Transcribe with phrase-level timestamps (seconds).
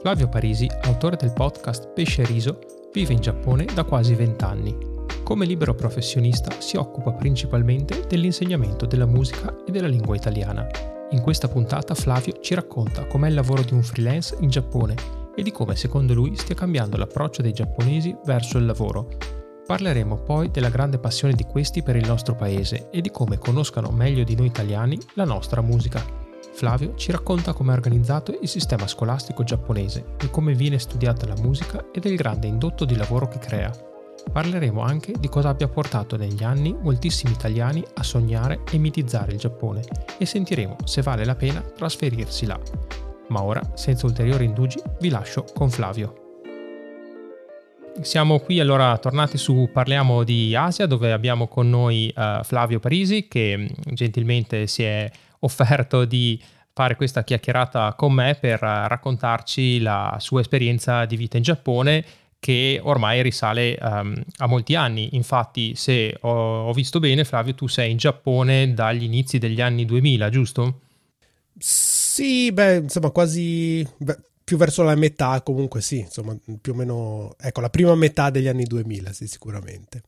[0.00, 2.58] Flavio Parisi, autore del podcast Pesce e Riso,
[2.92, 4.76] vive in Giappone da quasi vent'anni.
[5.24, 10.66] Come libero professionista si occupa principalmente dell'insegnamento della musica e della lingua italiana.
[11.10, 14.94] In questa puntata Flavio ci racconta com'è il lavoro di un freelance in Giappone
[15.34, 19.08] e di come secondo lui stia cambiando l'approccio dei giapponesi verso il lavoro.
[19.66, 23.90] Parleremo poi della grande passione di questi per il nostro paese e di come conoscano
[23.90, 26.25] meglio di noi italiani la nostra musica.
[26.56, 31.36] Flavio ci racconta come è organizzato il sistema scolastico giapponese e come viene studiata la
[31.38, 33.70] musica e del grande indotto di lavoro che crea.
[34.32, 39.38] Parleremo anche di cosa abbia portato negli anni moltissimi italiani a sognare e mitizzare il
[39.38, 39.82] Giappone
[40.16, 42.58] e sentiremo se vale la pena trasferirsi là.
[43.28, 46.40] Ma ora, senza ulteriori indugi, vi lascio con Flavio.
[48.00, 53.28] Siamo qui allora tornati su Parliamo di Asia dove abbiamo con noi uh, Flavio Parisi
[53.28, 56.40] che gentilmente si è offerto di
[56.72, 62.04] fare questa chiacchierata con me per raccontarci la sua esperienza di vita in Giappone
[62.38, 65.16] che ormai risale um, a molti anni.
[65.16, 69.84] Infatti, se ho, ho, visto bene, Flavio, tu sei in Giappone dagli inizi degli anni
[69.84, 70.80] 2000, giusto?
[71.58, 77.34] Sì, beh, insomma, quasi beh, più verso la metà, comunque sì, insomma, più o meno,
[77.40, 80.02] ecco, la prima metà degli anni 2000, sì, sicuramente.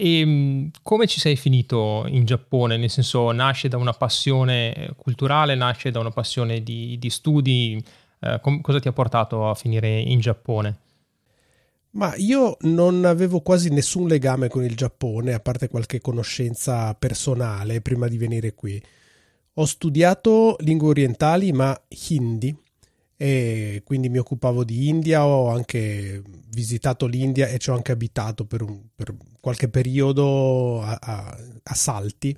[0.00, 2.78] E ehm, come ci sei finito in Giappone?
[2.78, 7.82] Nel senso, nasce da una passione culturale, nasce da una passione di, di studi?
[8.20, 10.78] Eh, com- cosa ti ha portato a finire in Giappone?
[11.92, 17.82] Ma io non avevo quasi nessun legame con il Giappone, a parte qualche conoscenza personale
[17.82, 18.82] prima di venire qui.
[19.54, 21.78] Ho studiato lingue orientali, ma
[22.08, 22.56] hindi,
[23.22, 26.22] e quindi mi occupavo di India, ho anche
[26.52, 31.74] visitato l'India e ci ho anche abitato per, un, per qualche periodo a, a, a
[31.74, 32.34] Salti.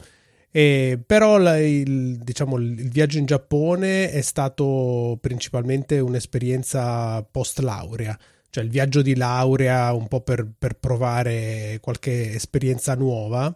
[0.50, 8.18] E però la, il, diciamo, il viaggio in Giappone è stato principalmente un'esperienza post laurea,
[8.50, 13.54] cioè il viaggio di laurea un po' per, per provare qualche esperienza nuova.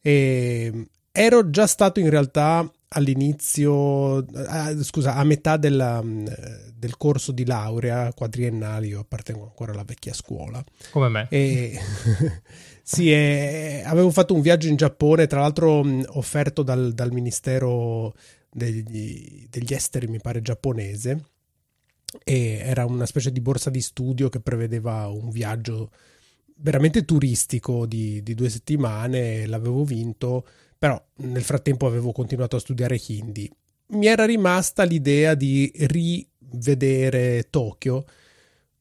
[0.00, 6.26] E ero già stato in realtà all'inizio, a, scusa, a metà della, mm,
[6.74, 10.62] del corso di laurea quadriennale, io appartengo ancora alla vecchia scuola.
[10.90, 11.26] Come me.
[11.30, 11.78] E,
[12.82, 18.14] sì, e, avevo fatto un viaggio in Giappone, tra l'altro mm, offerto dal, dal Ministero
[18.50, 21.24] degli, degli Esteri, mi pare giapponese,
[22.24, 25.90] e era una specie di borsa di studio che prevedeva un viaggio
[26.58, 30.46] veramente turistico di, di due settimane, l'avevo vinto
[30.78, 33.50] però nel frattempo avevo continuato a studiare hindi.
[33.88, 38.04] Mi era rimasta l'idea di rivedere Tokyo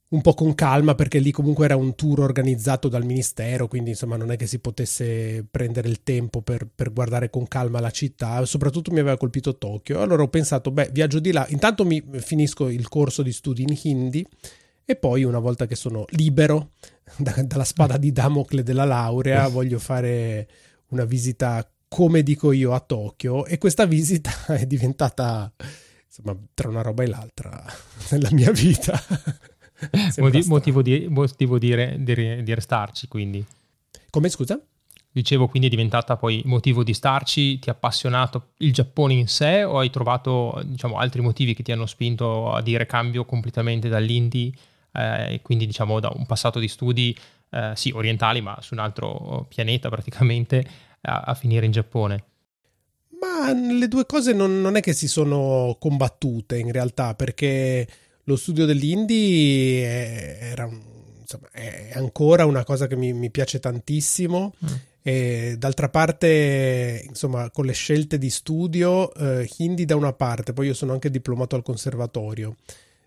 [0.08, 4.18] un po' con calma perché lì comunque era un tour organizzato dal ministero, quindi insomma
[4.18, 8.46] non è che si potesse prendere il tempo per, per guardare con calma la città,
[8.46, 10.02] soprattutto mi aveva colpito Tokyo.
[10.02, 13.78] Allora ho pensato, beh, viaggio di là, intanto mi finisco il corso di studi in
[13.84, 14.26] hindi
[14.86, 16.72] e poi una volta che sono libero
[17.18, 20.48] da, dalla spada di Damocle della laurea voglio fare
[20.90, 25.50] una visita come dico io a Tokyo e questa visita è diventata
[26.06, 27.64] insomma tra una roba e l'altra
[28.12, 29.02] nella mia vita.
[30.18, 33.46] Motiv- motivo, di, motivo di, re, di, di, restarci quindi.
[34.10, 34.60] Come scusa?
[35.10, 39.64] Dicevo, quindi è diventata poi motivo di starci, ti ha appassionato il Giappone in sé
[39.64, 44.52] o hai trovato diciamo, altri motivi che ti hanno spinto a dire cambio completamente dall'indie
[44.92, 47.18] eh, e quindi diciamo da un passato di studi
[47.52, 52.24] eh, sì orientali ma su un altro pianeta praticamente a, a finire in Giappone?
[53.20, 57.88] Ma le due cose non, non, è che si sono combattute in realtà, perché
[58.24, 60.70] lo studio dell'indie è, era,
[61.20, 64.54] insomma, è ancora una cosa che mi, mi piace tantissimo.
[64.64, 64.74] Mm.
[65.08, 70.66] E d'altra parte, insomma, con le scelte di studio, eh, hindi da una parte, poi
[70.66, 72.56] io sono anche diplomato al conservatorio,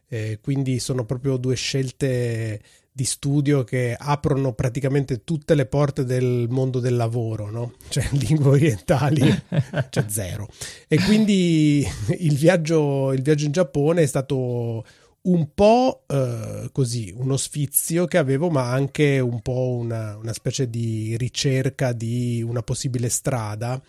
[0.09, 2.61] eh, quindi sono proprio due scelte
[2.99, 7.75] di studio che aprono praticamente tutte le porte del mondo del lavoro, no?
[7.89, 9.23] Cioè lingue orientali,
[9.89, 10.49] cioè zero.
[10.89, 11.87] E quindi
[12.19, 14.85] il viaggio, il viaggio in Giappone è stato
[15.21, 20.69] un po' eh, così, uno sfizio che avevo, ma anche un po' una, una specie
[20.69, 23.81] di ricerca di una possibile strada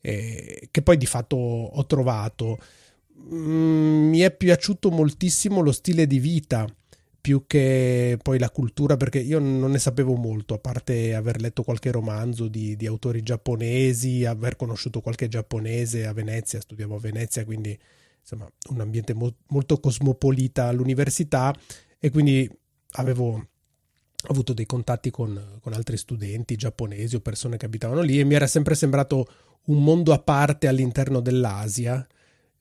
[0.00, 2.58] eh, che poi di fatto ho trovato
[3.34, 6.66] mm, mi è piaciuto moltissimo lo stile di vita
[7.26, 11.64] più che poi la cultura, perché io non ne sapevo molto, a parte aver letto
[11.64, 17.44] qualche romanzo di, di autori giapponesi, aver conosciuto qualche giapponese a Venezia, studiavo a Venezia,
[17.44, 17.76] quindi
[18.20, 21.52] insomma un ambiente mo- molto cosmopolita all'università
[21.98, 22.48] e quindi
[22.92, 23.44] avevo
[24.28, 28.34] avuto dei contatti con, con altri studenti giapponesi o persone che abitavano lì e mi
[28.34, 29.26] era sempre sembrato
[29.64, 32.06] un mondo a parte all'interno dell'Asia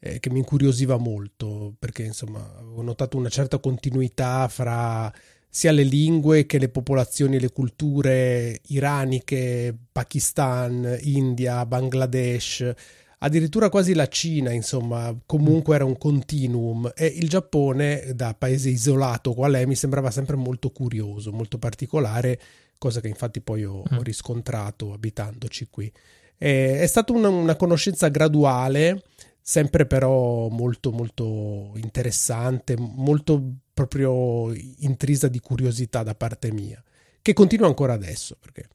[0.06, 2.40] eh, che mi incuriosiva molto perché insomma
[2.76, 5.12] ho notato una certa continuità fra
[5.50, 12.74] sia le lingue che le popolazioni e le culture iraniche, Pakistan, India, Bangladesh,
[13.20, 19.34] addirittura quasi la Cina, insomma, comunque era un continuum e il Giappone, da paese isolato
[19.34, 22.38] qual è, mi sembrava sempre molto curioso, molto particolare,
[22.78, 24.02] cosa che infatti poi ho, ho mm.
[24.02, 25.90] riscontrato abitandoci qui.
[26.38, 29.04] E, è stata una, una conoscenza graduale
[29.48, 36.84] sempre però molto molto interessante, molto proprio intrisa di curiosità da parte mia,
[37.22, 38.68] che continua ancora adesso perché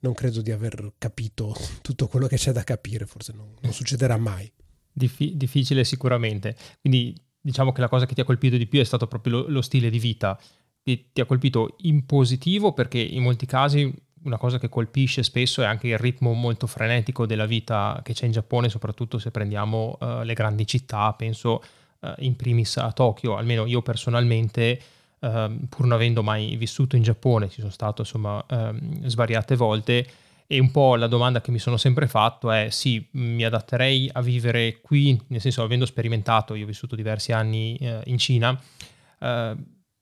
[0.00, 4.18] non credo di aver capito tutto quello che c'è da capire, forse non, non succederà
[4.18, 4.52] mai.
[4.92, 8.84] Diffi- difficile sicuramente, quindi diciamo che la cosa che ti ha colpito di più è
[8.84, 10.38] stato proprio lo, lo stile di vita,
[10.82, 13.90] ti, ti ha colpito in positivo perché in molti casi
[14.24, 18.26] una cosa che colpisce spesso è anche il ritmo molto frenetico della vita che c'è
[18.26, 21.62] in Giappone, soprattutto se prendiamo uh, le grandi città, penso
[22.00, 24.80] uh, in primis a Tokyo, almeno io personalmente,
[25.20, 25.28] uh,
[25.68, 30.06] pur non avendo mai vissuto in Giappone, ci sono stato insomma uh, svariate volte,
[30.50, 34.22] e un po' la domanda che mi sono sempre fatto è sì, mi adatterei a
[34.22, 38.58] vivere qui, nel senso avendo sperimentato, io ho vissuto diversi anni eh, in Cina,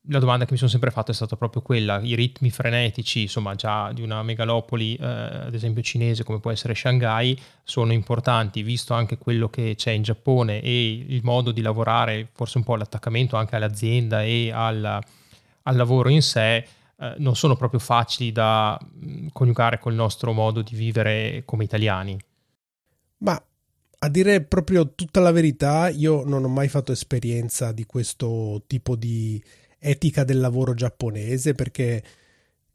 [0.08, 3.54] la domanda che mi sono sempre fatto è stata proprio quella, i ritmi frenetici, insomma,
[3.54, 8.94] già di una megalopoli, eh, ad esempio cinese come può essere Shanghai, sono importanti, visto
[8.94, 13.36] anche quello che c'è in Giappone e il modo di lavorare, forse un po' l'attaccamento
[13.36, 15.00] anche all'azienda e al,
[15.62, 20.62] al lavoro in sé, eh, non sono proprio facili da mm, coniugare col nostro modo
[20.62, 22.16] di vivere come italiani.
[23.18, 23.42] Ma
[23.98, 28.94] a dire proprio tutta la verità, io non ho mai fatto esperienza di questo tipo
[28.94, 29.42] di
[29.78, 32.02] etica del lavoro giapponese perché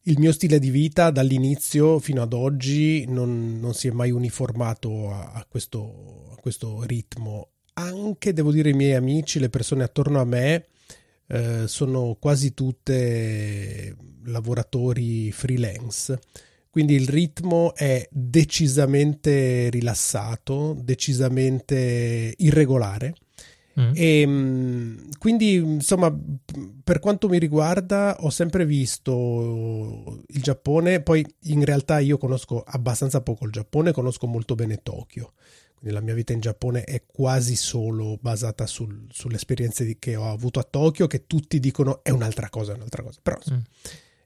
[0.06, 5.12] il mio stile di vita dall'inizio fino ad oggi non, non si è mai uniformato
[5.12, 7.50] a, a, questo, a, questo, ritmo.
[7.74, 10.66] Anche, devo dire, i miei amici, le persone attorno a me,
[11.28, 13.96] eh, sono quasi tutte
[14.26, 16.20] lavoratori freelance.
[16.70, 23.14] Quindi il ritmo è decisamente rilassato, decisamente irregolare
[23.80, 23.92] Mm.
[23.94, 26.16] E, ehm, quindi, insomma,
[26.84, 31.02] per quanto mi riguarda, ho sempre visto il Giappone.
[31.02, 35.34] Poi, in realtà, io conosco abbastanza poco il Giappone, conosco molto bene Tokyo.
[35.76, 40.30] Quindi, la mia vita in Giappone è quasi solo basata sul, sulle esperienze che ho
[40.30, 43.20] avuto a Tokyo, che tutti dicono è un'altra cosa, è un'altra cosa.
[43.22, 43.60] Però, mm.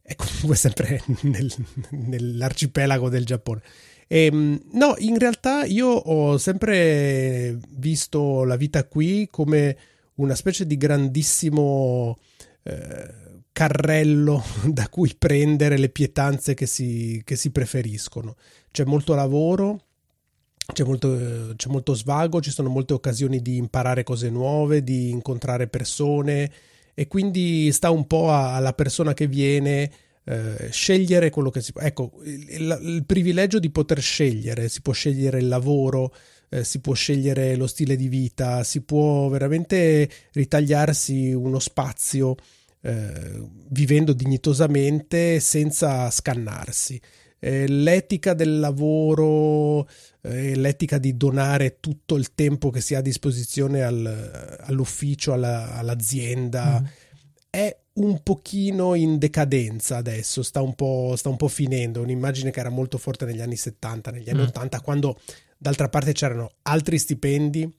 [0.02, 1.54] è comunque sempre nel,
[1.92, 3.62] nell'arcipelago del Giappone.
[4.08, 9.78] E, ehm, no, in realtà io ho sempre visto la vita qui come
[10.16, 12.18] una specie di grandissimo
[12.64, 18.36] eh, carrello da cui prendere le pietanze che si, che si preferiscono.
[18.72, 19.82] C'è molto lavoro,
[20.74, 25.68] c'è molto, c'è molto svago, ci sono molte occasioni di imparare cose nuove, di incontrare
[25.68, 26.52] persone
[26.94, 29.92] e quindi sta un po' alla persona che viene
[30.26, 31.82] eh, scegliere quello che si può.
[31.82, 36.14] Ecco, il, il, privilegio di poter scegliere, si può scegliere il lavoro,
[36.50, 42.36] eh, si può scegliere lo stile di vita, si può veramente ritagliarsi uno spazio
[42.82, 47.00] eh, vivendo dignitosamente senza scannarsi.
[47.38, 49.88] Eh, l'etica del lavoro,
[50.22, 55.76] eh, l'etica di donare tutto il tempo che si ha a disposizione al, all'ufficio, alla,
[55.76, 56.86] all'azienda, mm.
[57.50, 62.60] è un pochino in decadenza adesso, sta un po', sta un po' finendo, un'immagine che
[62.60, 64.48] era molto forte negli anni 70, negli anni mm.
[64.48, 65.20] 80, quando
[65.58, 67.72] d'altra parte c'erano altri stipendi,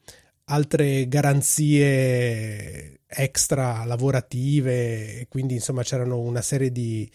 [0.45, 7.11] altre garanzie extra lavorative, e quindi insomma c'erano una serie di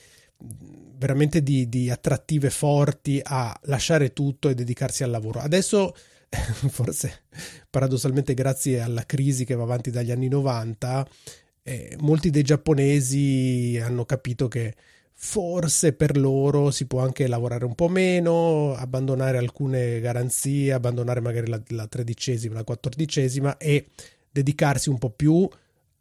[0.95, 5.39] veramente di, di attrattive forti a lasciare tutto e dedicarsi al lavoro.
[5.39, 5.95] Adesso
[6.69, 7.23] forse
[7.69, 11.07] paradossalmente grazie alla crisi che va avanti dagli anni 90
[11.63, 14.75] eh, molti dei giapponesi hanno capito che
[15.13, 21.47] forse per loro si può anche lavorare un po' meno, abbandonare alcune garanzie, abbandonare magari
[21.47, 23.85] la, la tredicesima, la quattordicesima e
[24.31, 25.47] dedicarsi un po' più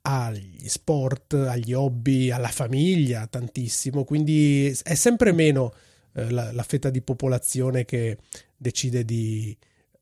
[0.02, 5.74] agli sport, agli hobby, alla famiglia tantissimo, quindi è sempre meno
[6.14, 8.16] eh, la, la, fetta di popolazione che
[8.56, 9.54] decide di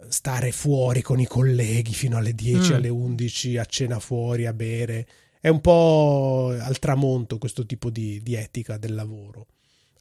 [0.09, 2.75] stare fuori con i colleghi fino alle 10, mm.
[2.75, 5.07] alle 11 a cena fuori a bere.
[5.41, 9.47] È un po' al tramonto questo tipo di, di etica del lavoro.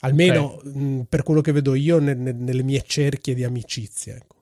[0.02, 0.72] Almeno okay.
[0.72, 4.16] mh, per quello che vedo io ne, ne, nelle mie cerchie di amicizia.
[4.16, 4.36] Ecco.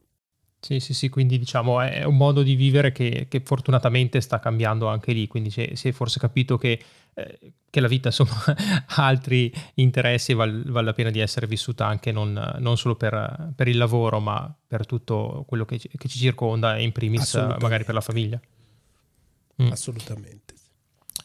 [0.65, 4.87] Sì, sì, sì, quindi diciamo è un modo di vivere che, che fortunatamente sta cambiando
[4.87, 6.81] anche lì, quindi si è, forse capito che,
[7.13, 8.43] eh, che, la vita insomma
[8.87, 12.95] ha altri interessi e vale, vale la pena di essere vissuta anche non, non solo
[12.95, 17.35] per, per, il lavoro, ma per tutto quello che, che ci circonda e in primis
[17.59, 18.41] magari per la famiglia.
[19.61, 19.71] Mm.
[19.71, 20.44] Assolutamente.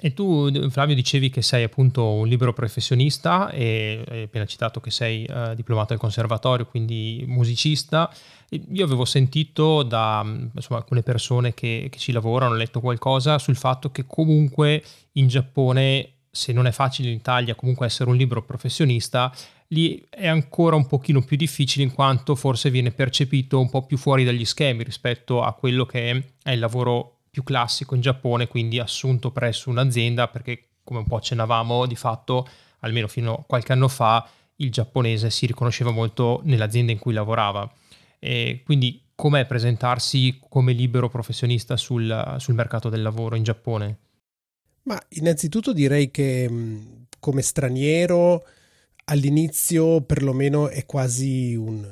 [0.02, 4.90] E tu, Flavio, dicevi che sei appunto un libero professionista e hai appena citato che
[4.90, 8.10] sei uh, diplomato al conservatorio, quindi musicista.
[8.48, 13.56] Io avevo sentito da insomma, alcune persone che, che ci lavorano, ho letto qualcosa sul
[13.56, 18.42] fatto che comunque in Giappone, se non è facile in Italia, comunque essere un libero
[18.42, 19.30] professionista,
[19.68, 23.98] lì è ancora un pochino più difficile in quanto forse viene percepito un po' più
[23.98, 28.78] fuori dagli schemi rispetto a quello che è il lavoro più classico in Giappone, quindi
[28.78, 32.46] assunto presso un'azienda, perché come un po' accennavamo, di fatto,
[32.80, 37.70] almeno fino a qualche anno fa, il giapponese si riconosceva molto nell'azienda in cui lavorava.
[38.18, 43.98] E quindi com'è presentarsi come libero professionista sul, sul mercato del lavoro in Giappone?
[44.82, 46.50] Ma innanzitutto direi che
[47.18, 48.44] come straniero
[49.04, 51.86] all'inizio perlomeno è quasi un,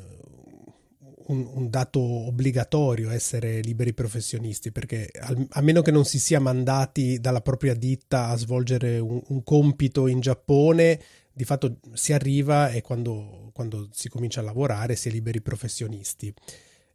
[1.28, 6.40] un, un, dato obbligatorio essere liberi professionisti, perché al, a meno che non si sia
[6.40, 11.00] mandati dalla propria ditta a svolgere un, un compito in Giappone,
[11.32, 16.32] di fatto si arriva e quando, quando si comincia a lavorare si è liberi professionisti.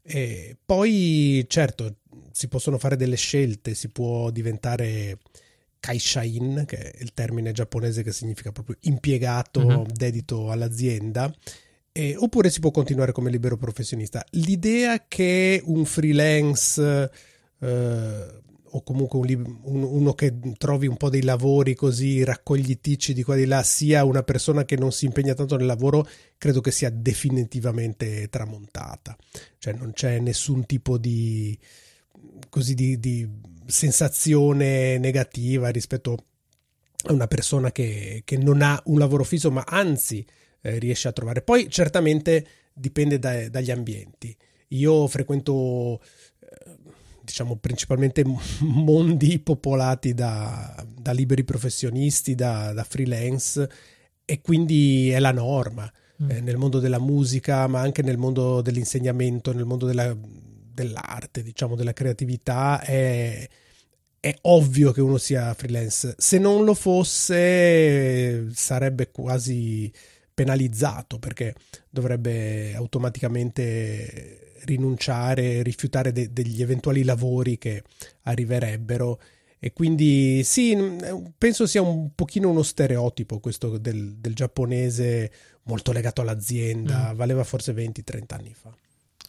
[0.01, 1.99] E poi, certo,
[2.31, 5.17] si possono fare delle scelte, si può diventare
[5.79, 9.85] kaishain, che è il termine giapponese che significa proprio impiegato uh-huh.
[9.93, 11.33] dedito all'azienda,
[11.93, 14.25] eh, oppure si può continuare come libero professionista.
[14.31, 17.11] L'idea che un freelance
[17.59, 18.41] eh,
[18.75, 23.35] o comunque un, un, uno che trovi un po' dei lavori così raccogliticci di qua
[23.35, 26.07] e di là sia una persona che non si impegna tanto nel lavoro,
[26.39, 29.15] credo che sia definitivamente tramontata.
[29.59, 31.57] Cioè non c'è nessun tipo di,
[32.49, 33.29] così di, di
[33.67, 36.17] sensazione negativa rispetto
[37.05, 40.25] a una persona che, che non ha un lavoro fisso, ma anzi
[40.63, 41.41] eh, riesce a trovare.
[41.41, 44.35] Poi certamente dipende da, dagli ambienti.
[44.69, 46.01] Io frequento
[46.39, 46.75] eh,
[47.21, 48.23] diciamo principalmente
[48.59, 53.69] mondi popolati da, da liberi professionisti, da, da, freelance
[54.25, 55.91] e quindi è la norma.
[56.23, 56.29] Mm.
[56.29, 61.75] Eh, nel mondo della musica, ma anche nel mondo dell'insegnamento, nel mondo della, dell'arte, diciamo,
[61.75, 63.47] della creatività, è,
[64.19, 66.15] è ovvio che uno sia freelance.
[66.17, 69.91] Se non lo fosse, sarebbe quasi
[70.33, 71.55] penalizzato perché
[71.89, 77.83] dovrebbe automaticamente rinunciare, rifiutare de- degli eventuali lavori che
[78.23, 79.19] arriverebbero.
[79.59, 80.77] E quindi sì,
[81.37, 85.31] penso sia un pochino uno stereotipo questo del, del giapponese
[85.63, 87.15] molto legato all'azienda, mm.
[87.15, 88.75] valeva forse 20-30 anni fa.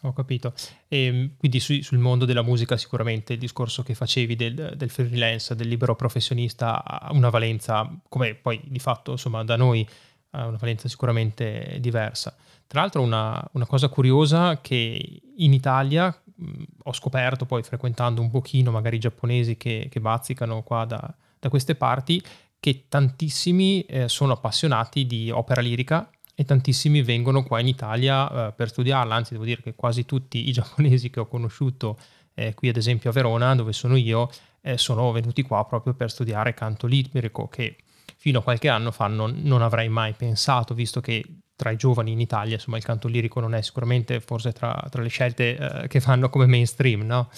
[0.04, 0.52] Ho capito.
[0.88, 4.90] E ehm, quindi su, sul mondo della musica sicuramente il discorso che facevi del, del,
[4.90, 9.86] freelance, del libero professionista ha una valenza, come poi di fatto insomma da noi
[10.34, 12.34] ha una valenza sicuramente diversa.
[12.66, 18.30] Tra l'altro una, una cosa curiosa che in Italia mh, ho scoperto poi frequentando un
[18.30, 22.22] pochino magari i giapponesi che, che bazzicano qua da, da, queste parti,
[22.58, 28.52] che tantissimi eh, sono appassionati di opera lirica e tantissimi vengono qua in Italia eh,
[28.52, 31.98] per studiarla, anzi devo dire che quasi tutti i giapponesi che ho conosciuto
[32.34, 34.28] eh, qui ad esempio a Verona, dove sono io,
[34.60, 37.76] eh, sono venuti qua proprio per studiare canto lirico, che
[38.24, 41.22] fino a qualche anno fa non, non avrei mai pensato, visto che
[41.54, 45.02] tra i giovani in Italia, insomma, il canto lirico non è sicuramente forse tra, tra
[45.02, 47.28] le scelte eh, che fanno come mainstream, no?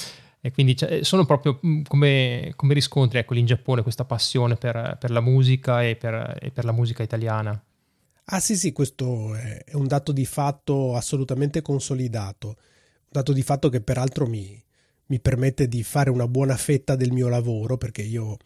[0.40, 4.54] E quindi cioè, sono proprio mm, come, come riscontri, ecco, lì in Giappone questa passione
[4.54, 7.60] per, per la musica e per, e per, la musica italiana.
[8.26, 13.68] Ah sì sì, questo è, un dato di fatto assolutamente consolidato, un dato di fatto
[13.70, 14.56] che peraltro mi,
[15.06, 18.36] mi permette di fare una buona fetta del mio lavoro, perché io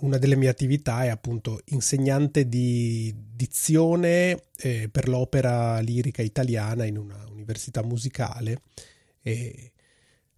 [0.00, 6.98] una delle mie attività è appunto insegnante di dizione eh, per l'opera lirica italiana in
[6.98, 8.62] una università musicale.
[9.22, 9.72] E,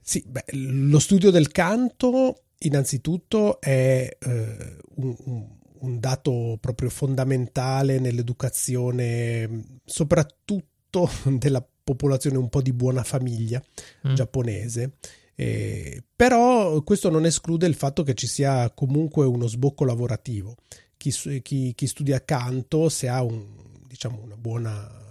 [0.00, 5.48] sì, beh, lo studio del canto innanzitutto è eh, un, un,
[5.80, 13.62] un, dato proprio fondamentale nell'educazione, soprattutto della popolazione un po' di buona famiglia
[14.08, 14.14] mm.
[14.14, 14.92] giapponese
[15.34, 20.56] eh, però questo non esclude il fatto che ci sia comunque uno sbocco lavorativo.
[20.96, 21.12] Chi,
[21.42, 23.44] chi, chi studia canto, se ha un,
[23.86, 25.02] diciamo, una buona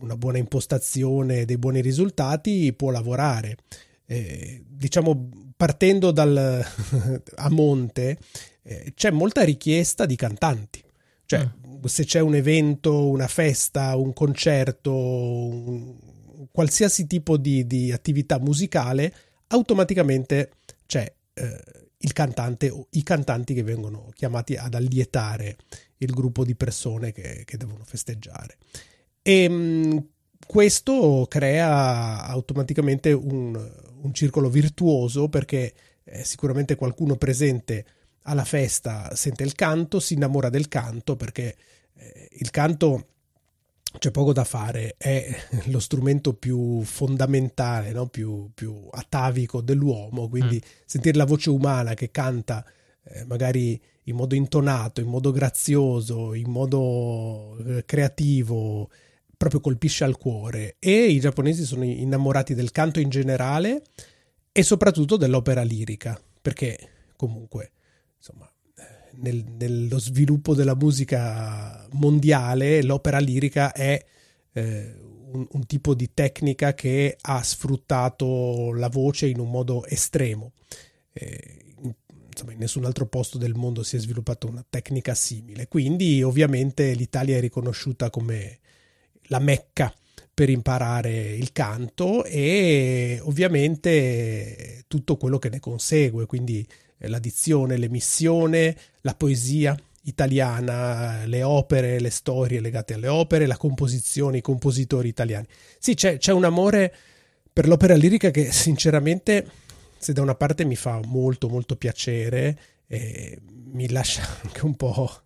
[0.00, 3.56] una buona impostazione, dei buoni risultati, può lavorare.
[4.06, 6.36] Eh, diciamo, partendo dal,
[7.36, 8.18] a monte,
[8.62, 10.82] eh, c'è molta richiesta di cantanti.
[11.24, 11.84] Cioè, mm.
[11.84, 15.96] se c'è un evento, una festa, un concerto, un,
[16.54, 19.12] qualsiasi tipo di, di, attività musicale,
[19.48, 20.52] automaticamente
[20.86, 21.60] c'è eh,
[21.96, 25.56] il cantante o i cantanti che vengono chiamati ad allietare
[25.96, 28.58] il gruppo di persone che, che devono festeggiare.
[29.20, 29.96] E mh, mm,
[30.46, 37.84] questo crea automaticamente un, un circolo virtuoso perché eh, sicuramente qualcuno presente
[38.22, 41.56] alla festa sente il canto, si innamora del canto perché
[41.96, 43.08] eh, il canto
[43.98, 45.34] c'è poco da fare, è
[45.66, 48.06] lo strumento più fondamentale, no?
[48.06, 50.68] più, più, atavico dell'uomo, quindi mm.
[50.84, 52.64] sentire la voce umana che canta
[53.04, 58.90] eh, magari in modo intonato, in modo grazioso, in modo eh, creativo,
[59.36, 63.82] proprio colpisce al cuore e i giapponesi sono innamorati del canto in generale
[64.52, 66.78] e soprattutto dell'opera lirica, perché
[67.16, 67.72] comunque,
[68.16, 68.50] insomma,
[69.16, 74.04] nel, nello sviluppo della musica mondiale l'opera lirica è
[74.52, 74.94] eh,
[75.32, 80.52] un, un, tipo di tecnica che ha sfruttato la voce in un modo estremo.
[81.12, 81.64] Eh,
[82.30, 85.68] insomma, in nessun altro posto del mondo si è sviluppata una tecnica simile.
[85.68, 88.58] Quindi, ovviamente, l'Italia è riconosciuta come
[89.28, 89.92] la mecca
[90.34, 96.66] per imparare il canto e ovviamente tutto quello che ne consegue, quindi
[97.08, 104.38] la dizione, l'emissione, la poesia italiana, le opere, le storie legate alle opere, la composizione,
[104.38, 105.46] i compositori italiani.
[105.78, 106.94] Sì, c'è, c'è un amore
[107.52, 109.46] per l'opera lirica che sinceramente,
[109.96, 113.38] se da una parte mi fa molto molto piacere, eh,
[113.72, 115.22] mi lascia anche un po'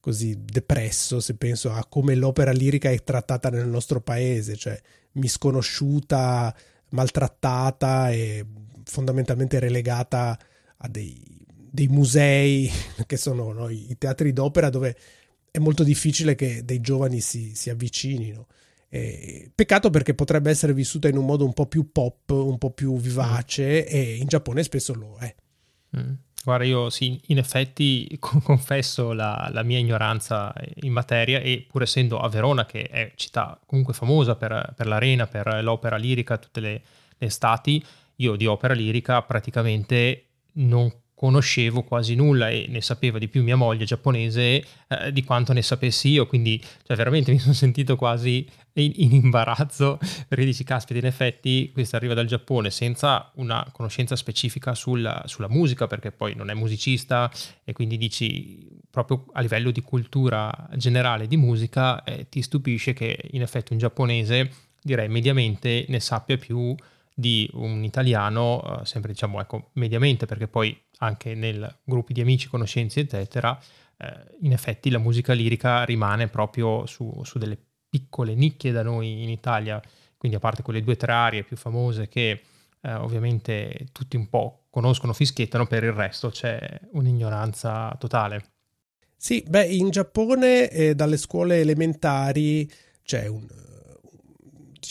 [0.00, 4.80] così depresso se penso a come l'opera lirica è trattata nel nostro paese, cioè
[5.12, 6.54] misconosciuta,
[6.90, 8.44] maltrattata e
[8.84, 10.38] fondamentalmente relegata a
[10.88, 12.70] dei, dei musei
[13.06, 14.96] che sono no, i teatri d'opera dove
[15.50, 18.46] è molto difficile che dei giovani si, si avvicinino.
[18.88, 22.72] Eh, peccato perché potrebbe essere vissuta in un modo un po' più pop, un po'
[22.72, 23.94] più vivace mm.
[23.94, 25.34] e in Giappone spesso lo è.
[25.96, 26.12] Mm.
[26.44, 30.52] Guarda, io sì, in effetti confesso la, la, mia ignoranza
[30.82, 35.26] in materia e pur essendo a Verona, che è città comunque famosa per, per l'arena,
[35.26, 36.82] per l'opera lirica, tutte le,
[37.16, 37.82] le estati,
[38.16, 43.54] io di opera lirica praticamente non conoscevo quasi nulla e ne sapeva di più mia
[43.54, 44.40] moglie giapponese
[44.88, 49.12] eh, di quanto ne sapessi io, quindi cioè, veramente mi sono sentito quasi in, in
[49.12, 50.00] imbarazzo.
[50.26, 55.48] Perché dici, caspita, in effetti questa arriva dal Giappone senza una conoscenza specifica sulla, sulla
[55.48, 57.30] musica, perché poi non è musicista
[57.62, 63.16] e quindi dici proprio a livello di cultura generale di musica eh, ti stupisce che
[63.30, 64.50] in effetti un giapponese
[64.82, 66.74] direi mediamente ne sappia più
[67.14, 72.48] di un italiano, eh, sempre diciamo ecco, mediamente, perché poi anche nel gruppi di amici,
[72.48, 73.58] conoscenze, eccetera,
[73.98, 79.22] eh, in effetti la musica lirica rimane proprio su, su, delle piccole nicchie da noi
[79.22, 79.80] in Italia,
[80.16, 82.42] quindi a parte quelle due o tre aree più famose che
[82.80, 88.44] eh, ovviamente tutti un po' conoscono, fischiettano, per il resto c'è un'ignoranza totale.
[89.16, 92.68] Sì, beh, in Giappone eh, dalle scuole elementari
[93.04, 93.46] c'è un,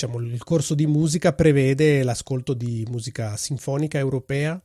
[0.01, 4.59] diciamo, il corso di musica prevede l'ascolto di musica sinfonica europea,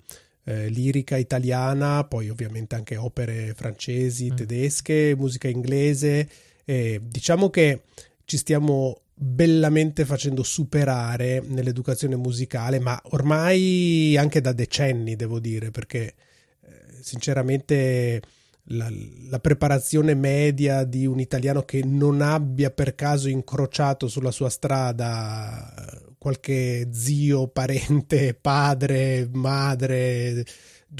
[0.44, 4.36] eh, lirica italiana, poi ovviamente anche opere francesi, mm.
[4.36, 6.28] tedesche, musica inglese.
[6.64, 7.82] Eh, diciamo che
[8.24, 16.14] ci stiamo bellamente facendo superare nell'educazione musicale, ma ormai anche da decenni, devo dire, perché
[16.62, 18.22] eh, sinceramente
[18.68, 18.90] la,
[19.28, 25.72] la, preparazione media di un italiano che non abbia per caso incrociato sulla sua strada
[26.18, 30.44] qualche zio, parente, padre, madre,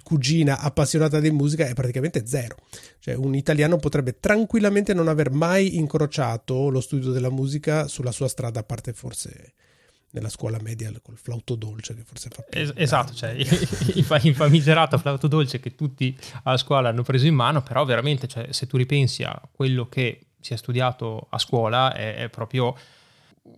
[0.02, 2.56] cugina appassionata di musica è praticamente zero.
[3.00, 8.28] Cioè un italiano potrebbe tranquillamente non aver mai incrociato lo studio della musica sulla sua
[8.28, 9.54] strada, a parte forse
[10.16, 14.98] nella scuola media col flauto dolce che forse fa più es- esatto cioè il famigerato
[14.98, 18.76] flauto dolce che tutti alla scuola hanno preso in mano però veramente cioè, se tu
[18.76, 22.74] ripensi a quello che si è studiato a scuola è, è proprio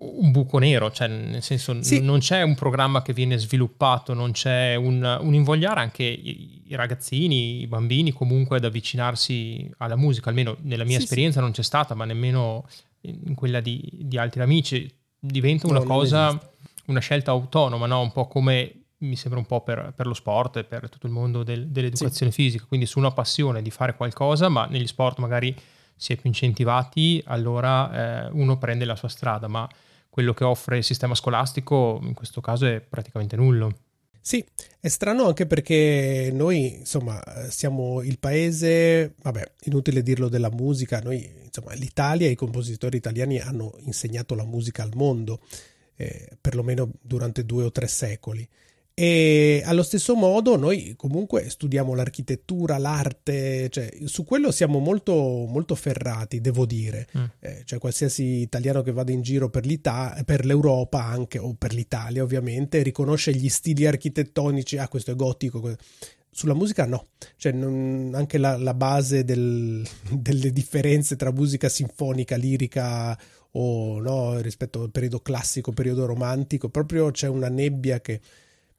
[0.01, 2.01] un buco nero, cioè nel senso sì.
[2.01, 6.75] non c'è un programma che viene sviluppato, non c'è un, un invogliare anche i, i,
[6.75, 11.45] ragazzini, i bambini comunque ad avvicinarsi alla musica, almeno nella mia sì, esperienza sì.
[11.45, 12.69] non c'è stata, ma nemmeno
[13.01, 16.53] in quella di, di altri amici diventa una no, cosa,
[16.87, 18.01] una scelta autonoma, no?
[18.01, 21.13] un po' come mi sembra un po' per, per lo sport e per tutto il
[21.13, 22.43] mondo del, dell'educazione sì.
[22.43, 25.55] fisica, quindi su una passione di fare qualcosa, ma negli sport magari
[25.95, 29.69] si è più incentivati, allora eh, uno prende la sua strada, ma
[30.09, 33.73] quello che offre il sistema scolastico in questo caso è praticamente nullo.
[34.29, 34.45] Sì,
[34.79, 41.27] è strano anche perché noi, insomma, siamo il paese, vabbè, inutile dirlo della musica, noi,
[41.45, 45.41] insomma, l'Italia e i compositori italiani hanno insegnato la musica al mondo,
[45.97, 48.47] eh, perlomeno durante due o tre secoli.
[49.01, 55.77] E allo stesso modo noi comunque studiamo l'architettura, l'arte, cioè su quello siamo molto, molto
[55.77, 57.07] ferrati, devo dire.
[57.17, 57.25] Mm.
[57.39, 59.63] Eh, cioè qualsiasi italiano che vada in giro per,
[60.25, 65.77] per, l'Europa anche, o per l'Italia ovviamente, riconosce gli stili architettonici, ah questo è gotico.
[66.29, 72.35] Sulla musica no, cioè non, anche la, la base del, delle differenze tra musica sinfonica,
[72.35, 73.17] lirica
[73.53, 78.21] o no, rispetto al periodo classico, periodo romantico, proprio c'è una nebbia che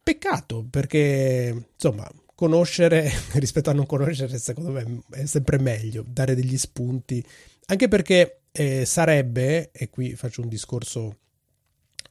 [0.01, 2.09] Peccato perché, insomma,
[2.39, 7.21] conoscere rispetto a non conoscere, secondo me è sempre meglio dare degli spunti,
[7.65, 11.17] anche perché eh, sarebbe, e qui faccio un discorso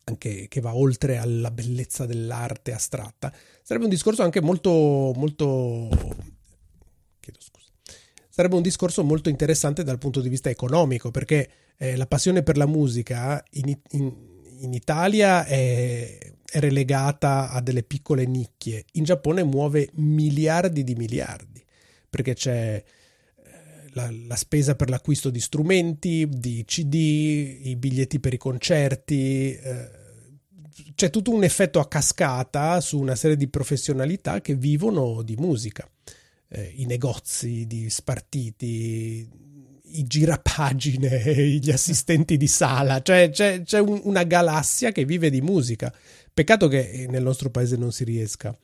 [0.05, 5.88] anche che va oltre alla bellezza dell'arte astratta, sarebbe un discorso anche molto, molto,
[8.29, 12.57] sarebbe un discorso molto interessante dal punto di vista economico, perché eh, la passione per
[12.57, 14.14] la musica in, in,
[14.59, 18.84] in Italia è è relegata a delle piccole nicchie.
[18.92, 21.62] In Giappone muove miliardi di miliardi
[22.08, 23.50] perché c'è eh,
[23.92, 26.94] la, la, spesa per l'acquisto di strumenti, di CD,
[27.64, 29.52] i biglietti per i concerti.
[29.54, 29.90] Eh,
[30.94, 35.88] c'è tutto un effetto a cascata su una serie di professionalità che vivono di musica.
[36.48, 39.28] Eh, I negozi di spartiti,
[39.90, 45.40] i girapagine, gli assistenti di sala, cioè c'è, c'è un, una galassia che vive di
[45.40, 45.92] musica
[46.38, 48.57] Peccato che nel nostro paese non si riesca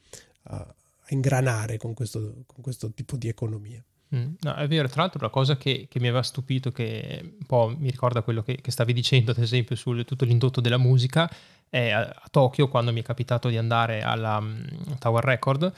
[0.45, 0.75] a,
[1.09, 3.83] ingranare con questo, con questo, tipo di economia.
[4.15, 7.47] Mm, no, è vero, tra l'altro una cosa che, che, mi aveva stupito, che un
[7.47, 11.29] po' mi ricorda quello che, che stavi dicendo, ad esempio, su tutto l'indotto della musica,
[11.69, 14.65] è a, a, Tokyo, quando mi è capitato di andare alla um,
[15.01, 15.73] Tower Record,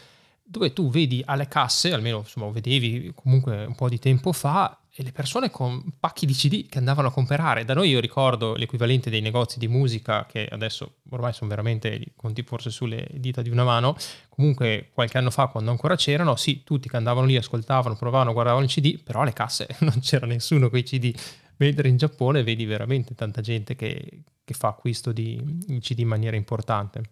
[0.46, 5.02] dove tu vedi alle casse, almeno insomma, vedevi comunque un po' di tempo fa, e
[5.02, 7.66] le persone con pacchi di CD che andavano a comprare.
[7.66, 12.42] Da noi io ricordo l'equivalente dei negozi di musica, che adesso ormai sono veramente conti
[12.42, 13.94] forse sulle dita di una mano.
[14.30, 18.64] Comunque qualche anno fa, quando ancora c'erano, sì, tutti che andavano lì, ascoltavano, provavano, guardavano
[18.64, 21.14] il CD, però alle casse non c'era nessuno con i CD.
[21.58, 26.36] Mentre in Giappone vedi veramente tanta gente che, che fa acquisto di CD in maniera
[26.36, 27.02] importante.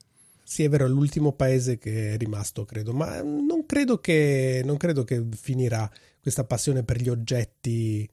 [0.46, 4.76] Sì, è vero, è l'ultimo paese che è rimasto, credo, ma non credo che, non
[4.76, 8.06] credo che finirà questa passione per gli oggetti,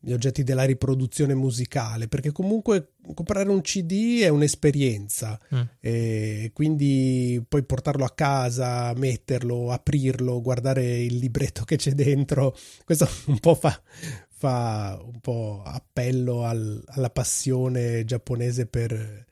[0.00, 5.60] gli oggetti della riproduzione musicale, perché comunque comprare un CD è un'esperienza mm.
[5.78, 13.08] e quindi poi portarlo a casa, metterlo, aprirlo, guardare il libretto che c'è dentro, questo
[13.26, 13.80] un po' fa,
[14.28, 19.24] fa un po' appello al, alla passione giapponese per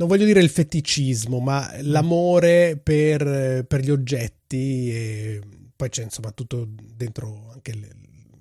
[0.00, 5.40] non voglio dire il feticismo, ma l'amore per, per gli oggetti e
[5.76, 7.86] poi c'è insomma tutto dentro anche il,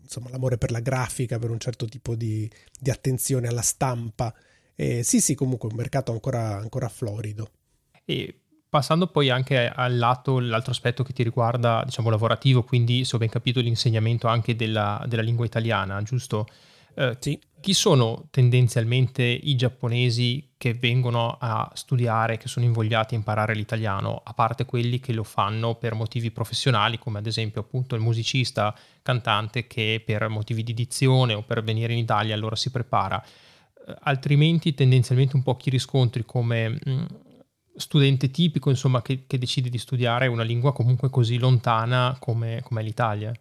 [0.01, 4.33] insomma, l'amore per la grafica, per un certo tipo di, di attenzione alla stampa.
[4.73, 7.51] E sì, sì, comunque un mercato ancora, ancora florido.
[8.05, 13.17] E passando poi anche al lato, l'altro aspetto che ti riguarda, diciamo, lavorativo, quindi se
[13.17, 16.47] ho ben capito l'insegnamento anche della, della lingua italiana, giusto?
[16.95, 17.39] Eh, sì.
[17.61, 24.21] Chi sono tendenzialmente i giapponesi che vengono a studiare, che sono invogliati a imparare l'italiano,
[24.23, 28.73] a parte quelli che lo fanno per motivi professionali, come ad esempio appunto il musicista
[29.01, 33.21] cantante che per motivi di dizione o per venire in Italia allora si prepara.
[33.21, 37.05] Eh, altrimenti tendenzialmente un po' chi riscontri come mh, mm,
[37.75, 42.83] studente tipico, insomma, che, che, decide di studiare una lingua comunque così lontana come, come
[42.83, 43.33] l'Italia.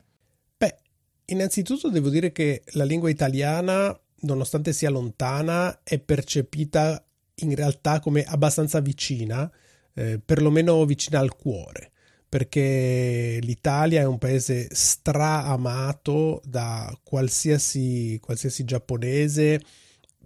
[1.30, 7.04] Innanzitutto devo dire che la lingua italiana, nonostante sia lontana, è percepita
[7.40, 9.50] in realtà come abbastanza vicina,
[9.92, 11.92] eh, perlomeno vicina al cuore,
[12.26, 19.60] perché l'Italia è un paese straamato da qualsiasi, qualsiasi giapponese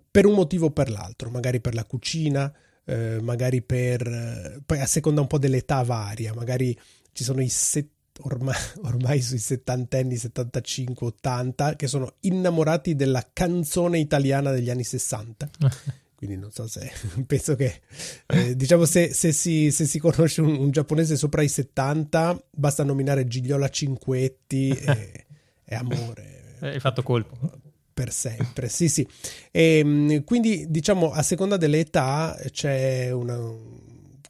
[0.08, 2.52] per un motivo o per l'altro, magari per la cucina,
[2.84, 4.62] eh, magari per...
[4.64, 6.78] poi a seconda un po' dell'età varia, magari
[7.12, 7.88] ci sono i set
[8.22, 15.50] ormai, ormai sui settantenni, 75, 80, che sono innamorati della canzone italiana degli anni 60.
[16.22, 16.88] Quindi non so se
[17.26, 17.80] penso che
[18.26, 22.84] eh, diciamo se, se, si, se, si, conosce un, un, giapponese sopra i 70, basta
[22.84, 25.26] nominare Gigliola Cinquetti e,
[25.64, 26.56] e amore.
[26.60, 27.60] Hai fatto colpo
[27.92, 28.68] per sempre.
[28.68, 29.06] Sì, sì.
[29.50, 33.36] E, ehm, quindi, diciamo, a seconda dell'età c'è una,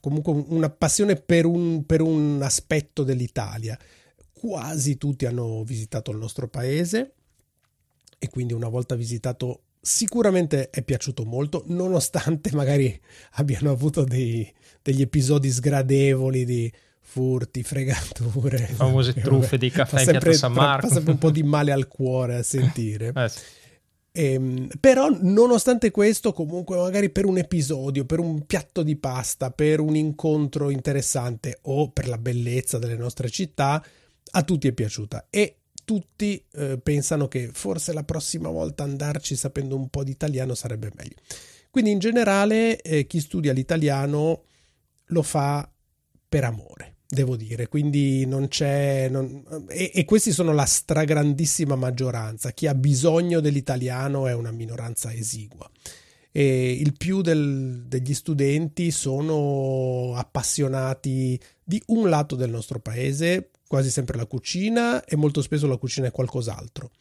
[0.03, 3.79] comunque una passione per un, per un aspetto dell'Italia.
[4.33, 7.13] Quasi tutti hanno visitato il nostro paese
[8.19, 13.01] e quindi una volta visitato sicuramente è piaciuto molto, nonostante magari
[13.35, 18.59] abbiano avuto dei, degli episodi sgradevoli di furti, fregature.
[18.59, 20.89] Famose truffe di caffè in sempre, San Marco.
[20.89, 23.13] Fa sempre un po' di male al cuore a sentire.
[23.15, 23.39] eh sì.
[24.15, 29.81] Ehm, però, nonostante questo, comunque, magari per un episodio, per un piatto di pasta, per
[29.81, 33.85] un incontro interessante o per la bellezza delle nostre città,
[34.35, 35.27] a tutti è piaciuta.
[35.31, 40.55] E tutti eh, pensano che forse la prossima volta andarci sapendo un po' di italiano
[40.55, 41.17] sarebbe meglio.
[41.71, 44.45] Quindi, in generale, eh, chi studia l'italiano
[45.07, 45.69] lo fa
[46.29, 49.09] per amore devo dire, quindi non c'è...
[49.11, 55.13] Non, e, e, questi sono la stragrandissima maggioranza, chi ha bisogno dell'italiano è una minoranza
[55.13, 55.71] esigua.
[56.31, 63.91] E il più del, degli studenti sono appassionati di un lato del nostro paese, quasi
[63.91, 66.93] sempre la cucina e molto spesso la cucina è qualcos'altro.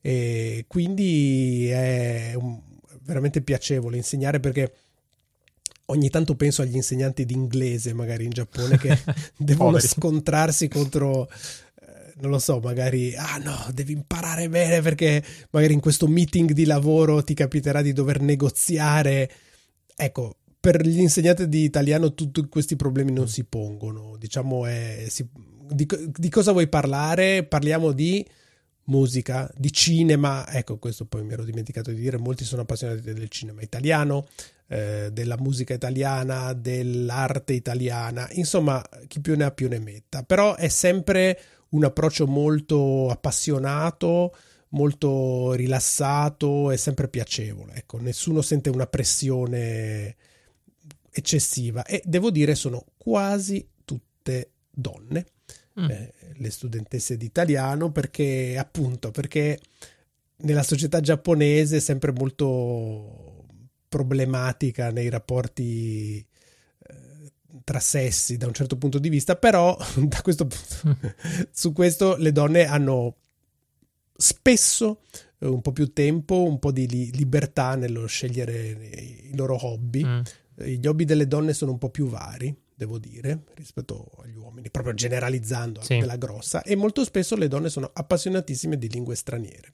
[0.00, 2.60] E quindi è un,
[3.02, 4.72] veramente piacevole insegnare perché
[5.86, 8.98] ogni tanto penso agli insegnanti di inglese, magari in Giappone, che
[9.36, 15.74] devono scontrarsi contro eh, non lo so, magari, ah no, devi imparare bene perché magari
[15.74, 19.30] in questo meeting di lavoro ti capiterà di dover negoziare.
[19.94, 24.16] Ecco, per gli insegnanti di italiano tutti questi problemi non si pongono.
[24.18, 25.24] Diciamo, è, si,
[25.70, 27.44] di, di, cosa vuoi parlare?
[27.44, 28.26] Parliamo di
[28.86, 30.44] musica, di cinema.
[30.50, 34.26] Ecco, questo poi mi ero dimenticato di dire, molti sono appassionati del cinema italiano,
[34.68, 40.22] eh, della musica italiana, dell'arte italiana, insomma, chi più ne ha più ne metta.
[40.22, 44.34] Però è sempre un approccio molto appassionato,
[44.70, 47.74] molto rilassato e sempre piacevole.
[47.74, 50.16] Ecco, nessuno sente una pressione
[51.10, 55.26] eccessiva e devo dire sono quasi tutte donne.
[55.78, 55.90] Mm.
[55.90, 59.58] Eh, le studentesse di italiano perché appunto perché
[60.38, 63.35] nella società giapponese è sempre molto
[63.96, 67.32] problematica nei rapporti eh,
[67.64, 70.98] tra sessi da un certo punto di vista, però da questo punto,
[71.50, 73.16] su questo le donne hanno
[74.14, 75.00] spesso
[75.38, 78.68] eh, un po' più tempo, un po' di libertà nello scegliere
[79.30, 80.04] i loro hobby.
[80.04, 80.20] Mm.
[80.56, 84.92] Gli hobby delle donne sono un po' più vari, devo dire, rispetto agli uomini, proprio
[84.92, 85.98] generalizzando sì.
[85.98, 89.72] della grossa, e molto spesso le donne sono appassionatissime di lingue straniere,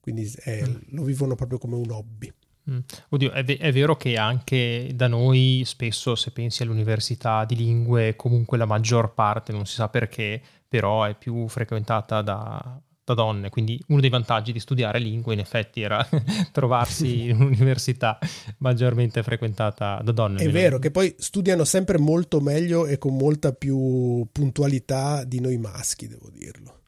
[0.00, 0.96] quindi eh, mm.
[0.96, 2.32] lo vivono proprio come un hobby.
[2.70, 2.78] Mm.
[3.08, 8.14] Oddio, è, ve- è, vero che anche da noi spesso, se pensi all'università di lingue,
[8.14, 13.50] comunque la maggior parte, non si sa perché, però è più frequentata da, da donne,
[13.50, 16.06] quindi uno dei vantaggi di studiare lingue in effetti era
[16.52, 18.18] trovarsi in un'università
[18.58, 20.42] maggiormente frequentata da donne.
[20.42, 25.56] È vero che poi studiano sempre molto meglio e con molta più puntualità di noi
[25.58, 26.81] maschi, devo dirlo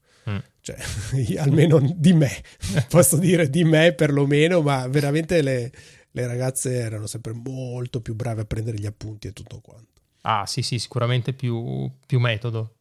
[0.64, 0.78] cioè,
[1.38, 2.42] almeno di me,
[2.88, 5.70] posso dire di me perlomeno, ma veramente le,
[6.10, 10.00] le, ragazze erano sempre molto più brave a prendere gli appunti e tutto quanto.
[10.22, 12.76] Ah sì sì, sicuramente più, più metodo,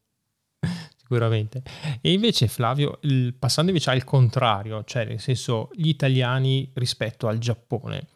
[0.98, 1.62] sicuramente.
[2.00, 7.38] E invece Flavio, il, passando invece al contrario, cioè nel senso gli italiani rispetto al
[7.38, 8.08] Giappone,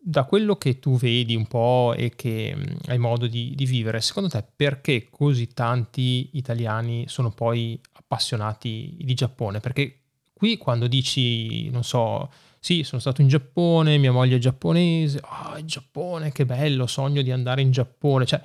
[0.00, 4.00] da quello che tu vedi un po' e che mm, hai modo di, di, vivere,
[4.00, 10.00] secondo te perché così tanti italiani sono poi appassionati di Giappone, perché
[10.32, 15.56] qui quando dici, non so, sì, sono stato in Giappone, mia moglie è giapponese, ah,
[15.56, 18.40] oh, Giappone, che bello, sogno di andare in Giappone, cioè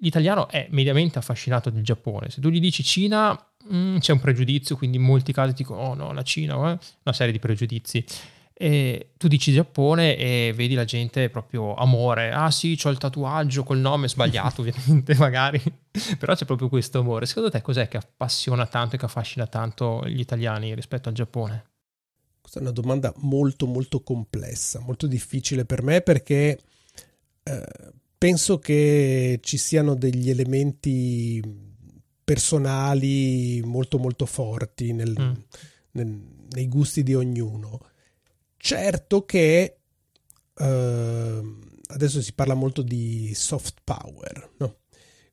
[0.00, 4.20] l'italiano è mediamente affascinato del Giappone, se tu gli dici Cina mh, mm, c'è un
[4.20, 6.78] pregiudizio, quindi in molti casi dicono, oh no, la Cina, eh?
[7.04, 8.04] una serie di pregiudizi.
[8.60, 12.32] E tu dici Giappone e vedi la gente proprio amore.
[12.32, 15.62] Ah sì, ho il tatuaggio col nome sbagliato, ovviamente, magari.
[16.18, 17.26] Però c'è proprio questo amore.
[17.26, 21.64] Secondo te cos'è che appassiona tanto e che affascina tanto gli italiani rispetto al Giappone?
[22.40, 26.58] Questa è una domanda molto molto complessa, molto difficile per me perché
[27.42, 31.66] eh, penso che ci siano degli elementi
[32.24, 35.32] personali molto molto forti nel, mm.
[35.92, 37.80] nel, nei gusti di ognuno
[38.60, 39.78] Certo che
[40.54, 41.42] eh,
[41.86, 44.76] adesso si parla molto di soft power, no?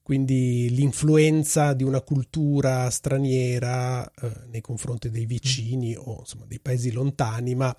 [0.05, 6.91] Quindi l'influenza di una cultura straniera eh, nei confronti dei vicini o insomma dei paesi
[6.91, 7.75] lontani, ma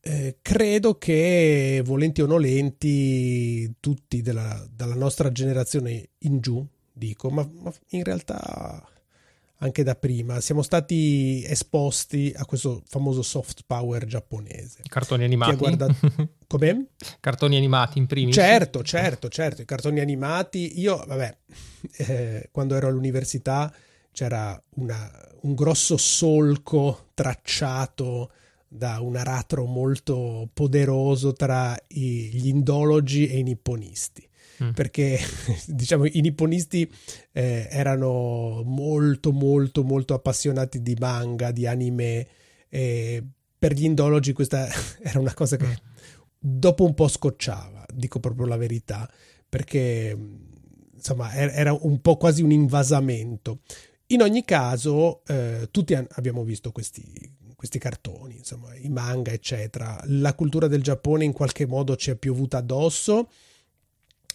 [0.00, 7.46] eh, credo che volenti o nolenti tutti della, dalla nostra generazione in giù, dico, ma,
[7.60, 8.82] ma in realtà
[9.64, 10.40] anche da prima.
[10.40, 14.80] Siamo stati esposti a questo famoso soft power giapponese.
[14.84, 15.56] I cartoni animati.
[15.56, 15.94] Guardato...
[16.46, 16.88] Come?
[17.18, 18.34] Cartoni animati in primis.
[18.34, 19.62] Certo, certo, certo.
[19.62, 20.78] I cartoni animati.
[20.80, 21.36] Io, vabbè,
[21.96, 23.72] eh, quando ero all'università
[24.12, 28.30] c'era una, un grosso solco tracciato
[28.68, 34.28] da un aratro molto poderoso tra i, gli indologi e i nipponisti.
[34.62, 34.70] Mm.
[34.70, 35.18] Perché
[35.66, 36.90] diciamo i nipponisti
[37.32, 42.26] eh, erano molto molto molto appassionati di manga, di anime.
[42.68, 43.22] E
[43.58, 44.68] per gli indologi questa
[45.02, 45.72] era una cosa che mm.
[46.38, 49.10] dopo un po' scocciava, dico proprio la verità,
[49.48, 50.16] perché
[50.94, 53.60] insomma era un po' quasi un invasamento.
[54.08, 57.02] In ogni caso, eh, tutti abbiamo visto questi,
[57.56, 59.98] questi cartoni, insomma, i manga, eccetera.
[60.06, 63.30] La cultura del Giappone in qualche modo ci è piovuta addosso,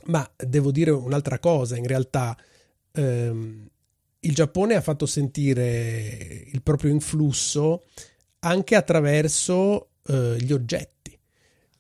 [0.06, 2.38] ma devo dire un'altra cosa, in realtà
[2.92, 3.70] ehm,
[4.22, 7.86] il Giappone ha fatto sentire il proprio influsso
[8.40, 11.18] anche attraverso eh, gli oggetti.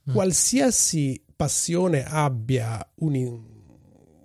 [0.09, 0.13] Mm.
[0.13, 3.41] Qualsiasi passione abbia un,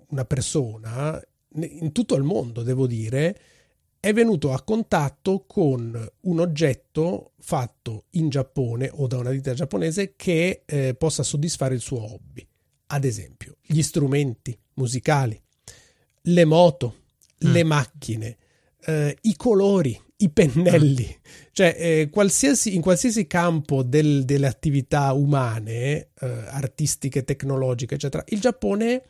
[0.09, 1.21] una persona,
[1.57, 3.39] in tutto il mondo, devo dire,
[4.01, 10.15] è venuto a contatto con un oggetto fatto in Giappone o da una ditta giapponese
[10.17, 12.47] che eh, possa soddisfare il suo hobby.
[12.95, 15.41] Ad esempio, gli strumenti musicali,
[16.23, 16.95] le moto,
[17.45, 17.51] mm.
[17.51, 18.37] le macchine,
[18.85, 21.33] eh, i colori, i pennelli, mm.
[21.51, 28.39] cioè eh, qualsiasi, in qualsiasi campo del, delle attività umane, eh, artistiche, tecnologiche, eccetera, il
[28.41, 29.03] Giappone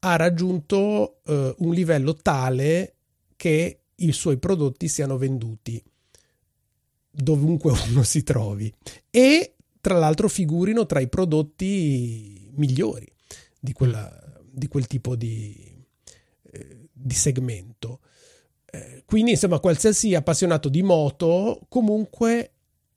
[0.00, 2.96] ha raggiunto eh, un livello tale
[3.36, 5.82] che i suoi prodotti siano venduti
[7.10, 8.70] dovunque uno si trovi
[9.10, 13.12] e tra l'altro figurino tra i prodotti migliori
[13.64, 14.12] di, quella,
[14.50, 15.74] di quel tipo di,
[16.52, 18.00] eh, di segmento.
[18.66, 22.50] Eh, quindi, insomma, qualsiasi appassionato di moto comunque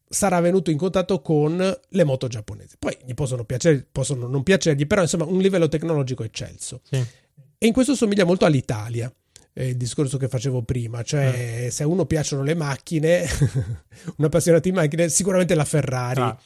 [0.10, 2.75] sarà venuto in contatto con le moto giapponesi.
[2.77, 6.82] Poi gli possono piacere, possono non piacergli, però insomma un livello tecnologico eccelso.
[6.84, 7.03] Sì.
[7.58, 9.12] E in questo somiglia molto all'Italia
[9.53, 11.71] il discorso che facevo prima, cioè eh.
[11.71, 13.25] se a uno piacciono le macchine,
[14.17, 16.38] un appassionato di macchine, sicuramente la Ferrari ah.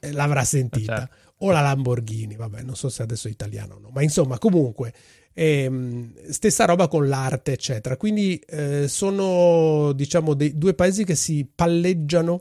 [0.00, 1.14] Eh, l'avrà sentita, certo.
[1.38, 4.92] O la Lamborghini, vabbè, non so se adesso è italiano o no, ma insomma, comunque,
[5.34, 7.96] ehm, stessa roba con l'arte, eccetera.
[7.96, 12.40] Quindi eh, sono, diciamo, dei due paesi che si palleggiano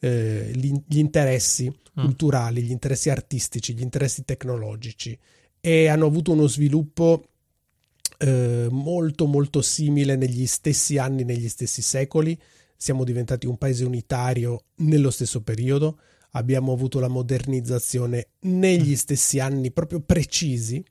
[0.00, 2.02] eh, gli, gli, interessi mm.
[2.02, 5.18] culturali, gli interessi artistici, gli interessi tecnologici
[5.60, 7.24] e hanno avuto uno sviluppo
[8.18, 12.38] eh, molto molto simile negli stessi anni, negli stessi secoli.
[12.76, 15.98] Siamo diventati un paese unitario nello stesso periodo,
[16.32, 20.84] abbiamo avuto la modernizzazione negli stessi anni proprio precisi.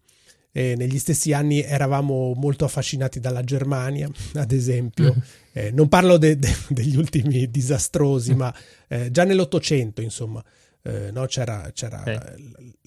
[0.52, 5.16] Eh, negli stessi anni eravamo molto affascinati dalla Germania, ad esempio.
[5.16, 5.20] Mm.
[5.54, 8.54] Eh, non parlo de- de- degli ultimi disastrosi, ma
[8.88, 10.44] eh, già nell'Ottocento, insomma,
[10.82, 11.26] eh, no?
[11.26, 12.04] c'era, c'era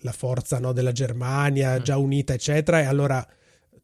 [0.02, 1.82] la forza no, della Germania mm.
[1.82, 3.26] già unita, eccetera, e allora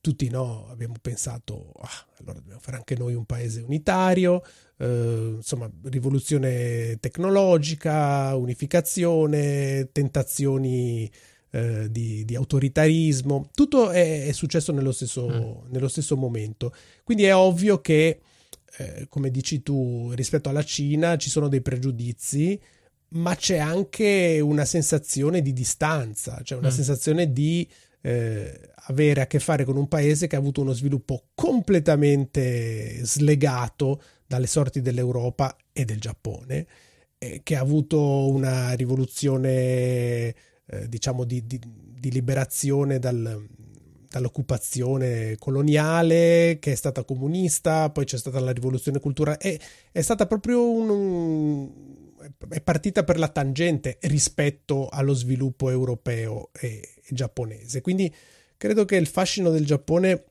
[0.01, 4.43] tutti no, abbiamo pensato, ah, allora dobbiamo fare anche noi un paese unitario,
[4.79, 11.11] eh, insomma, rivoluzione tecnologica, unificazione, tentazioni
[11.51, 15.73] eh, di, di, autoritarismo, tutto è, è successo nello stesso, mm.
[15.73, 16.73] nello stesso, momento.
[17.03, 18.21] Quindi è ovvio che,
[18.77, 22.61] eh, come dici tu, rispetto alla Cina ci sono dei pregiudizi,
[23.11, 26.73] ma c'è anche una sensazione di distanza, cioè una mm.
[26.73, 27.67] sensazione di
[28.03, 34.01] eh, avere a che fare con un paese che ha avuto uno sviluppo completamente slegato
[34.29, 36.67] dalle sorti dell'Europa e del Giappone,
[37.17, 39.49] eh, che ha avuto una rivoluzione,
[40.67, 43.49] eh, diciamo, di, di, di liberazione dal,
[44.11, 49.59] dall'occupazione coloniale, che è stata comunista, poi c'è stata la rivoluzione culturale, è,
[49.93, 51.71] è stata proprio un, un,
[52.51, 57.81] è partita per la tangente rispetto allo sviluppo europeo e, giapponese.
[57.81, 58.15] Quindi
[58.59, 60.25] credo che il fascino del Giappone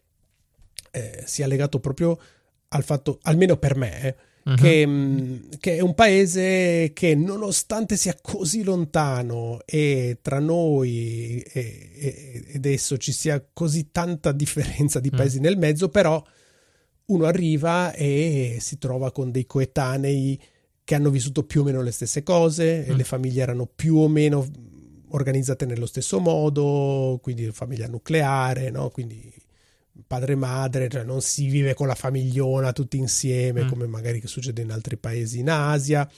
[0.91, 2.19] eh, sia legato proprio
[2.69, 4.55] al fatto, almeno per me, uh-huh.
[4.55, 11.89] che, mm, che, è un paese che nonostante sia così lontano e tra noi e,
[11.93, 15.17] e, ed esso ci sia così tanta differenza di mm.
[15.17, 15.43] paesi uh-huh.
[15.43, 16.21] nel mezzo, però
[17.05, 20.41] uno arriva e si trova con dei coetanei
[20.83, 22.95] che hanno vissuto più o meno le stesse cose, uh-huh.
[22.95, 24.45] le famiglie erano più o meno
[25.09, 28.89] organizzate nello stesso modo, quindi famiglia nucleare, no?
[28.89, 29.31] quindi
[30.05, 33.67] padre e madre, cioè non si vive con la famigliona tutti insieme mm.
[33.67, 36.09] come magari succede in altri paesi in Asia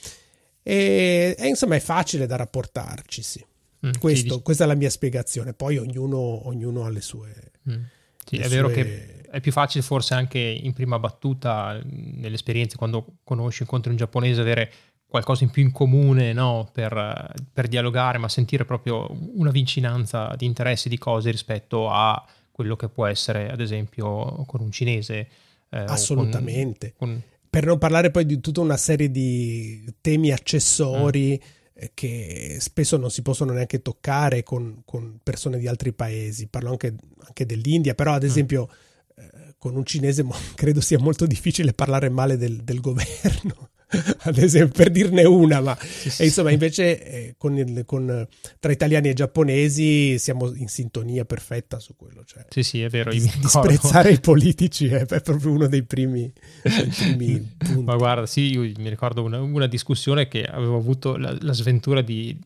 [0.62, 3.44] e, e insomma è facile da rapportarci, sì.
[3.86, 7.52] Mm, Questo, sì, questa è la mia spiegazione, poi ognuno, ognuno ha le sue...
[7.70, 7.82] Mm.
[8.26, 12.76] Sì, le è vero che è più facile forse anche in prima battuta nelle esperienze
[12.76, 14.72] quando conosci, incontri un giapponese avere
[15.06, 16.68] qualcosa in più in comune no?
[16.72, 22.24] per, per, dialogare, ma sentire proprio una vicinanza di interessi, di cose rispetto a
[22.60, 25.28] quello che può essere, ad esempio, con un cinese.
[25.70, 26.92] Eh, Assolutamente.
[26.94, 27.22] Con, con...
[27.48, 31.86] per non parlare poi di tutta una serie di temi accessori mm.
[31.94, 36.48] che spesso non si possono neanche toccare con, con persone di altri paesi.
[36.48, 36.94] Parlo anche,
[37.24, 38.26] anche dell'India, però ad mm.
[38.26, 39.22] esempio mm.
[39.24, 40.22] eh, con un cinese
[40.54, 43.69] credo sia molto difficile parlare male del, del governo.
[44.22, 48.26] ad esempio, per dirne una, ma sì, sì, insomma, invece eh, con il, con,
[48.58, 52.22] tra italiani e giapponesi siamo in sintonia perfetta su quello.
[52.24, 53.10] Cioè, sì, sì, è vero.
[53.10, 56.32] Dis- disprezzare i politici è, è, proprio uno dei primi,
[56.62, 57.82] dei primi punti.
[57.82, 62.00] Ma guarda, sì, io mi ricordo una, una discussione che avevo avuto la, la sventura
[62.00, 62.38] di,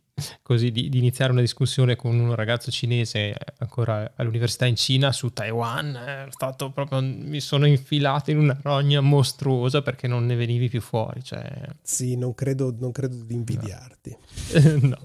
[0.43, 5.33] così di, di, iniziare una discussione con un ragazzo cinese ancora all'università in Cina su
[5.33, 10.69] Taiwan, è stato proprio, mi sono infilato in una rogna mostruosa perché non ne venivi
[10.69, 11.23] più fuori.
[11.23, 11.51] Cioè...
[11.83, 14.17] Sì, non credo, non credo di invidiarti.
[14.83, 14.99] no.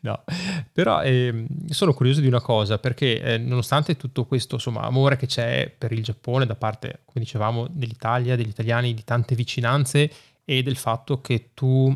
[0.00, 0.24] no.
[0.72, 5.26] però eh, sono curioso di una cosa perché eh, nonostante tutto questo insomma, amore che
[5.26, 10.10] c'è per il Giappone da parte, come dicevamo, dell'Italia, degli italiani, di tante vicinanze
[10.44, 11.94] e del fatto che tu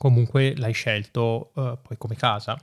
[0.00, 2.58] comunque l'hai scelto uh, poi come casa.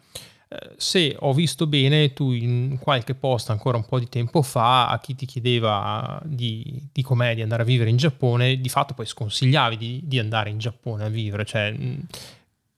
[0.50, 4.88] Uh, se ho visto bene, tu in qualche post ancora un po' di tempo fa,
[4.88, 8.96] a chi ti chiedeva di, di com'è di andare a vivere in Giappone, di fatto
[8.96, 11.46] poi sconsigliavi di, di andare in Giappone a vivere.
[11.46, 12.08] Cioè, mh,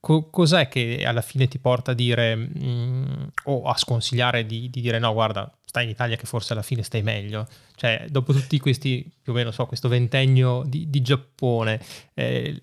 [0.01, 4.81] co- cos'è che alla fine ti porta a dire mh, o a sconsigliare di, di
[4.81, 7.47] dire no, guarda, stai in Italia che forse alla fine stai meglio.
[7.75, 11.79] Cioè, dopo tutti questi, più o meno, so, questo ventennio di, di Giappone,
[12.15, 12.59] eh,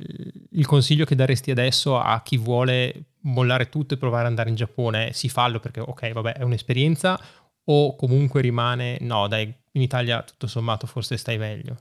[0.50, 4.56] il consiglio che daresti adesso a chi vuole mollare tutto e provare ad andare in
[4.56, 7.16] Giappone, si fallo perché, ok, vabbè, è un'esperienza,
[7.66, 11.78] o comunque rimane, no, dai, in Italia tutto sommato forse stai meglio.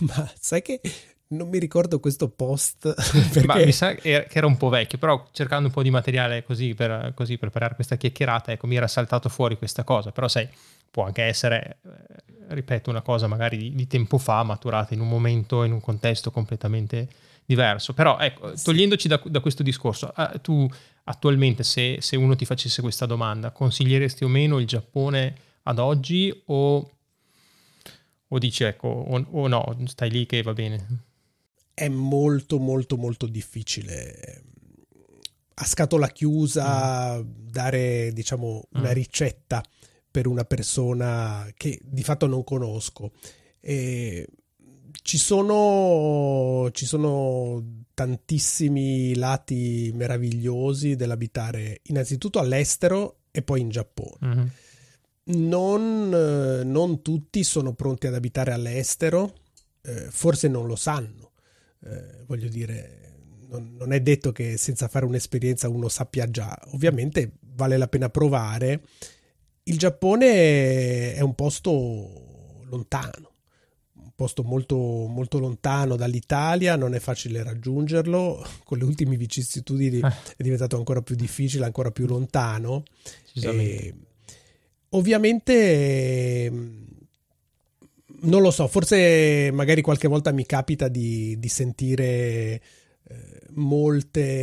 [0.00, 0.80] Ma sai che
[1.28, 2.94] non mi ricordo questo post.
[3.32, 3.46] Perché...
[3.46, 6.74] Ma mi sa che era un po' vecchio, però cercando un po' di materiale così
[6.74, 10.12] per così preparare questa chiacchierata, ecco, mi era saltato fuori questa cosa.
[10.12, 10.48] Però sai,
[10.90, 15.08] può anche essere, eh, ripeto, una cosa magari di, di, tempo fa, maturata in un
[15.08, 17.08] momento, in un contesto completamente
[17.44, 17.92] diverso.
[17.92, 20.68] Però ecco, togliendoci da, da questo discorso, eh, tu
[21.04, 26.42] attualmente se, se uno ti facesse questa domanda, consiglieresti o meno il Giappone ad oggi
[26.46, 26.90] o,
[28.28, 31.05] o dici ecco, o, o no, stai lì che va bene?
[31.76, 34.42] È molto molto molto difficile
[35.52, 37.28] a scatola chiusa mm.
[37.50, 38.94] dare diciamo una mm.
[38.94, 39.62] ricetta
[40.10, 43.12] per una persona che di fatto non conosco
[43.60, 44.26] e
[45.02, 54.46] ci sono ci sono tantissimi lati meravigliosi dell'abitare innanzitutto all'estero e poi in Giappone mm-hmm.
[55.46, 56.08] non,
[56.64, 59.34] non tutti sono pronti ad abitare all'estero
[59.82, 61.32] eh, forse non lo sanno
[61.88, 63.06] eh, voglio dire,
[63.48, 68.08] non, non, è detto che senza fare un'esperienza uno sappia già, ovviamente vale la pena
[68.08, 68.82] provare.
[69.64, 73.32] Il Giappone è un posto lontano,
[73.94, 80.12] un posto molto, molto lontano dall'Italia, non è facile raggiungerlo, con le ultime vicissitudini eh.
[80.36, 82.84] è diventato ancora più difficile, ancora più lontano.
[83.34, 83.94] E,
[84.90, 86.50] ovviamente
[88.26, 92.60] non lo so, forse magari qualche volta mi capita di, di sentire
[93.08, 94.42] eh, molte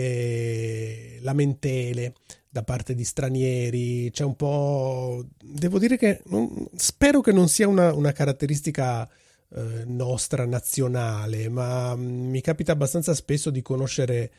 [1.22, 2.14] lamentele
[2.50, 5.26] da parte di stranieri, c'è un po'...
[5.42, 9.10] devo dire che non, spero che non sia una, una caratteristica
[9.50, 14.32] eh, nostra, nazionale, ma mm, mi capita abbastanza spesso di conoscere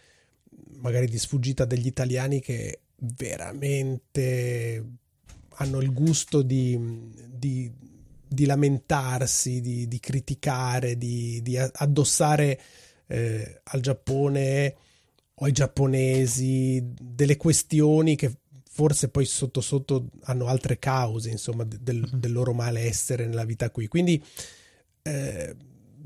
[0.80, 4.84] magari di sfuggita degli italiani che veramente
[5.56, 6.78] hanno il gusto di,
[7.32, 7.70] di
[8.26, 12.60] di lamentarsi, di, di criticare, di, di addossare
[13.06, 14.76] eh, al Giappone
[15.34, 18.36] o ai giapponesi delle questioni che
[18.74, 22.18] forse poi sotto sotto hanno altre cause, insomma, del, mm-hmm.
[22.18, 23.86] del loro malessere nella vita qui.
[23.86, 24.22] Quindi
[25.02, 25.54] eh,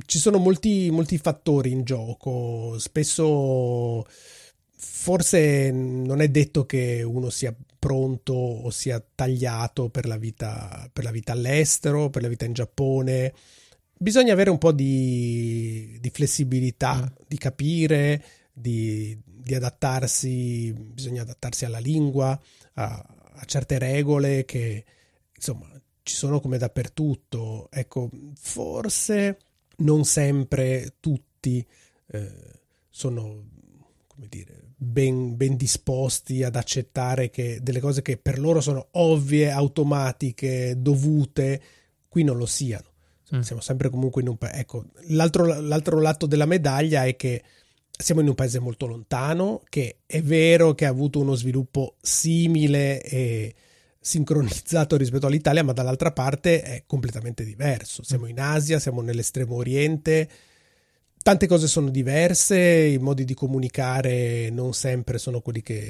[0.04, 4.06] ci sono molti, molti fattori in gioco, spesso
[4.76, 11.04] forse non è detto che uno sia pronto o sia tagliato per la vita, per
[11.04, 13.34] la vita all'estero, per la vita in Giappone.
[13.96, 17.24] Bisogna avere un po' di, di flessibilità, mm.
[17.26, 22.38] di capire, di, di, adattarsi, bisogna adattarsi alla lingua,
[22.74, 24.84] a, a certe regole che
[25.34, 25.68] insomma
[26.02, 27.68] ci sono come dappertutto.
[27.70, 29.38] Ecco, forse
[29.78, 31.64] non sempre tutti
[32.10, 33.44] eh, sono,
[34.06, 39.50] come dire, ben, ben, disposti ad accettare che delle cose che per loro sono ovvie,
[39.50, 41.60] automatiche, dovute,
[42.08, 42.86] qui non lo siano.
[43.34, 43.40] Mm.
[43.40, 44.60] Siamo sempre comunque in un paese.
[44.60, 47.42] Ecco, l'altro, l'altro lato della medaglia è che
[47.90, 53.02] siamo in un paese molto lontano, che è vero che ha avuto uno sviluppo simile
[53.02, 53.54] e
[54.00, 58.04] sincronizzato rispetto all'Italia, ma dall'altra parte è completamente diverso.
[58.04, 60.28] Siamo in Asia, siamo nell'estremo oriente,
[61.28, 65.86] tante cose sono diverse, i modi di comunicare non sempre sono quelli che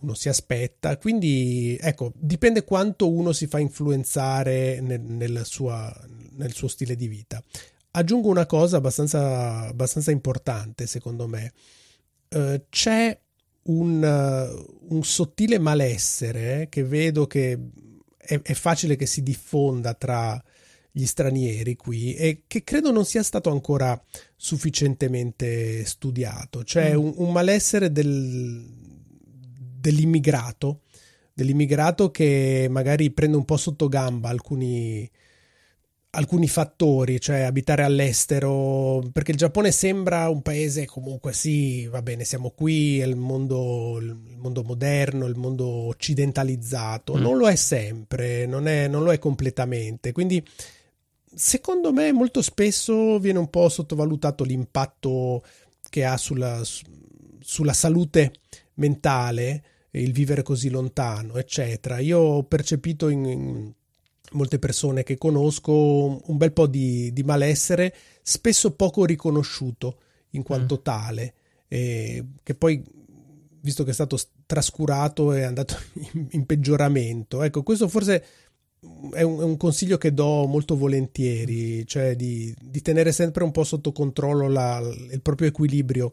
[0.00, 5.96] uno si aspetta, quindi ecco, dipende quanto uno si fa influenzare nel, nel, sua,
[6.32, 7.40] nel suo stile di vita.
[7.92, 11.52] Aggiungo una cosa abbastanza, abbastanza importante, secondo me.
[12.30, 13.16] Uh, c'è
[13.66, 17.56] un, uh, un, sottile malessere che vedo che
[18.16, 20.42] è, è, facile che si diffonda tra
[20.92, 24.00] gli stranieri qui e che credo non sia stato ancora
[24.36, 26.62] sufficientemente studiato.
[26.62, 26.98] C'è mm.
[26.98, 28.66] un, un, malessere del,
[29.78, 30.80] dell'immigrato,
[31.32, 35.08] dell'immigrato che magari prende un po' sotto gamba alcuni
[36.12, 42.24] alcuni fattori, cioè abitare all'estero, perché il Giappone sembra un paese comunque sì, va bene,
[42.24, 47.20] siamo qui, è il mondo, il mondo moderno, il mondo occidentalizzato, mm.
[47.20, 50.44] non lo è sempre, non, è, non lo è completamente, quindi
[51.34, 55.42] secondo me molto spesso viene un po' sottovalutato l'impatto
[55.88, 56.62] che ha sulla,
[57.40, 58.32] sulla salute
[58.74, 61.98] mentale il vivere così lontano, eccetera.
[61.98, 63.72] Io ho percepito in, in
[64.32, 69.98] molte persone che conosco un bel po' di, di malessere, spesso poco riconosciuto
[70.30, 70.82] in quanto mm.
[70.82, 71.34] tale,
[71.66, 72.82] e che poi,
[73.60, 74.16] visto che è stato
[74.46, 75.76] trascurato, è andato
[76.12, 77.42] in, in peggioramento.
[77.42, 78.24] Ecco, questo forse
[79.12, 83.50] è un, è un, consiglio che do molto volentieri, cioè di, di tenere sempre un
[83.50, 86.10] po' sotto controllo la, il proprio equilibrio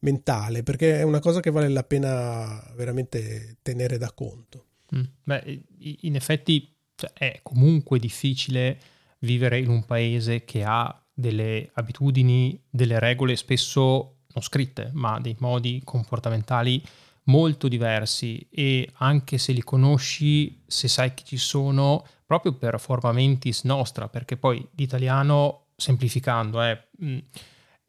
[0.00, 4.64] mentale, perché è una cosa che vale la pena veramente tenere da conto.
[4.94, 5.02] Mm.
[5.22, 5.62] Beh,
[6.00, 8.78] in effetti cioè, è comunque difficile
[9.20, 15.36] vivere in un paese che ha delle abitudini, delle regole spesso non scritte, ma dei
[15.38, 16.82] modi comportamentali
[17.24, 23.12] molto diversi e anche se li conosci, se sai che ci sono, proprio per forma
[23.12, 27.18] mentis nostra, perché poi l'italiano, semplificando, è, mm,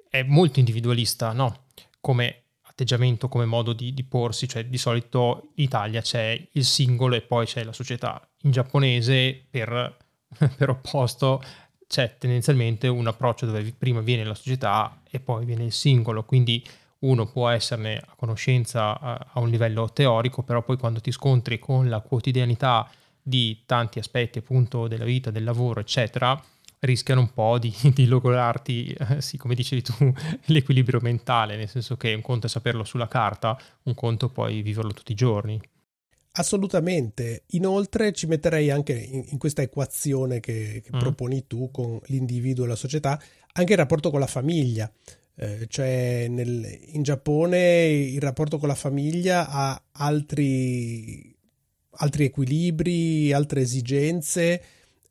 [0.10, 1.66] è molto individualista, no?
[2.00, 7.16] Come atteggiamento, come modo di, di, porsi, cioè di solito in Italia c'è il singolo
[7.16, 8.22] e poi c'è la società.
[8.44, 9.98] In giapponese, per,
[10.58, 11.42] per opposto,
[11.88, 16.66] c'è tendenzialmente un approccio dove prima viene la società e poi viene il singolo, quindi
[17.02, 21.90] uno può esserne a conoscenza a, un livello teorico, però poi quando ti scontri con
[21.90, 22.90] la quotidianità
[23.22, 26.40] di tanti aspetti appunto della vita, del lavoro, eccetera,
[26.80, 30.14] rischiano un po' di, di logorarti, eh, sì, come dicevi tu,
[30.46, 34.92] l'equilibrio mentale, nel senso che un conto è saperlo sulla carta, un conto poi viverlo
[34.92, 35.60] tutti i giorni.
[36.34, 37.44] Assolutamente.
[37.48, 41.00] Inoltre ci metterei anche in, in questa equazione che, che mm.
[41.00, 43.22] proponi tu con l'individuo e la società,
[43.54, 44.90] anche il rapporto con la famiglia.
[45.36, 51.36] Eh, cioè nel, in Giappone il rapporto con la famiglia ha altri,
[51.92, 54.62] altri equilibri, altre esigenze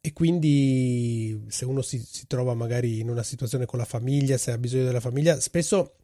[0.00, 4.50] e quindi se uno si, si, trova magari in una situazione con la famiglia, se
[4.50, 5.96] ha bisogno della famiglia, spesso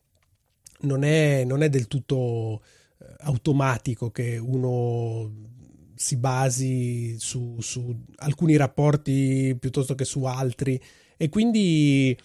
[0.81, 2.63] non è, non è del tutto
[2.99, 5.55] eh, automatico che uno
[5.95, 10.81] si basi su, su, alcuni rapporti piuttosto che su altri.
[11.17, 12.17] E quindi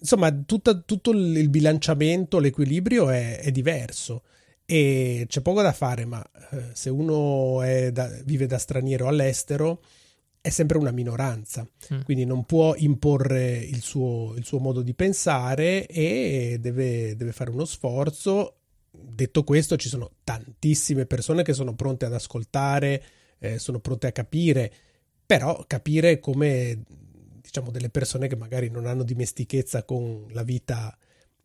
[0.00, 4.22] insomma tutta, tutto il bilanciamento, l'equilibrio è, è, diverso
[4.64, 7.60] e c'è poco da fare ma eh, se uno
[7.92, 9.80] da, vive da straniero all'estero
[10.40, 12.00] è sempre una minoranza, mm.
[12.02, 17.50] quindi non può imporre il suo, il suo modo di pensare e deve, deve, fare
[17.50, 18.54] uno sforzo.
[18.90, 23.02] Detto questo, ci sono tantissime persone che sono pronte ad ascoltare,
[23.38, 24.72] eh, sono pronte a capire,
[25.26, 26.82] però capire come
[27.48, 30.94] diciamo delle persone che magari non hanno dimestichezza con la vita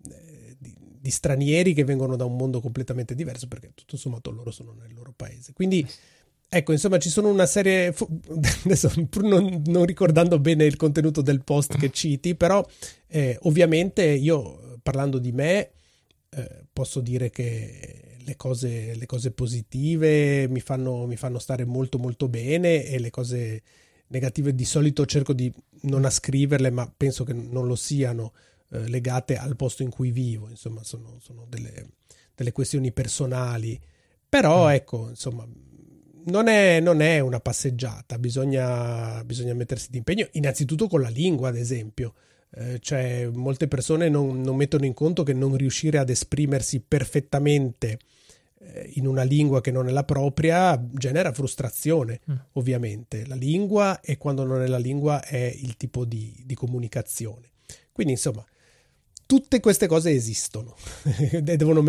[0.09, 4.51] eh, di, di stranieri che vengono da un mondo completamente diverso, perché tutto sommato loro
[4.51, 5.53] sono nel loro paese.
[5.53, 5.87] Quindi
[6.55, 7.95] Ecco, insomma, ci sono una serie.
[8.63, 12.63] Adesso, pur non, non, ricordando bene il contenuto del post che citi, però
[13.07, 15.71] eh, ovviamente io parlando di me
[16.29, 21.97] eh, posso dire che le cose, le cose positive mi fanno, mi fanno, stare molto,
[21.97, 23.63] molto bene e le cose
[24.07, 25.51] negative di solito cerco di
[25.81, 28.33] non ascriverle, ma penso che non lo siano
[28.69, 30.49] eh, legate al posto in cui vivo.
[30.49, 31.89] Insomma, sono, sono delle,
[32.35, 33.79] delle questioni personali.
[34.27, 34.71] Però, mm.
[34.71, 35.47] ecco, insomma
[36.25, 41.57] non è, non è una passeggiata, bisogna, bisogna mettersi d'impegno, innanzitutto con la lingua, ad
[41.57, 42.13] esempio.
[42.55, 47.99] Eh, cioè, molte persone non, non, mettono in conto che non riuscire ad esprimersi perfettamente
[48.93, 52.35] in una lingua che non è la propria genera frustrazione, mm.
[52.53, 53.25] ovviamente.
[53.25, 57.51] La lingua e quando non è la lingua è il tipo di, di comunicazione.
[57.91, 58.43] Quindi, insomma,
[59.25, 60.75] tutte queste cose esistono
[61.31, 61.83] e devono,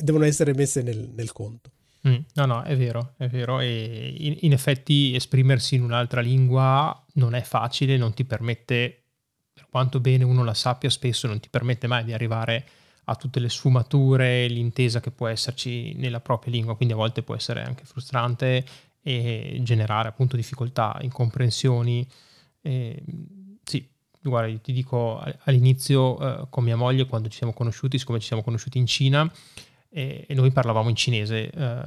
[0.00, 1.70] devono, essere messe nel, nel conto.
[2.06, 3.60] Mm, no, no, è vero, è vero.
[3.60, 9.04] E in, in, effetti esprimersi in un'altra lingua non è facile, non ti permette,
[9.52, 12.81] per quanto bene uno la sappia, spesso non ti permette mai di arrivare a
[13.18, 17.62] tutte le sfumature, l'intesa che può esserci nella propria lingua, quindi a volte può essere
[17.62, 18.64] anche frustrante
[19.02, 22.06] e generare appunto difficoltà, incomprensioni.
[22.60, 23.02] E,
[23.64, 23.86] sì,
[24.20, 28.42] guarda, ti dico all'inizio eh, con mia moglie quando ci siamo conosciuti, siccome ci siamo
[28.42, 29.30] conosciuti in Cina
[29.88, 31.82] e, e noi parlavamo in cinese eh,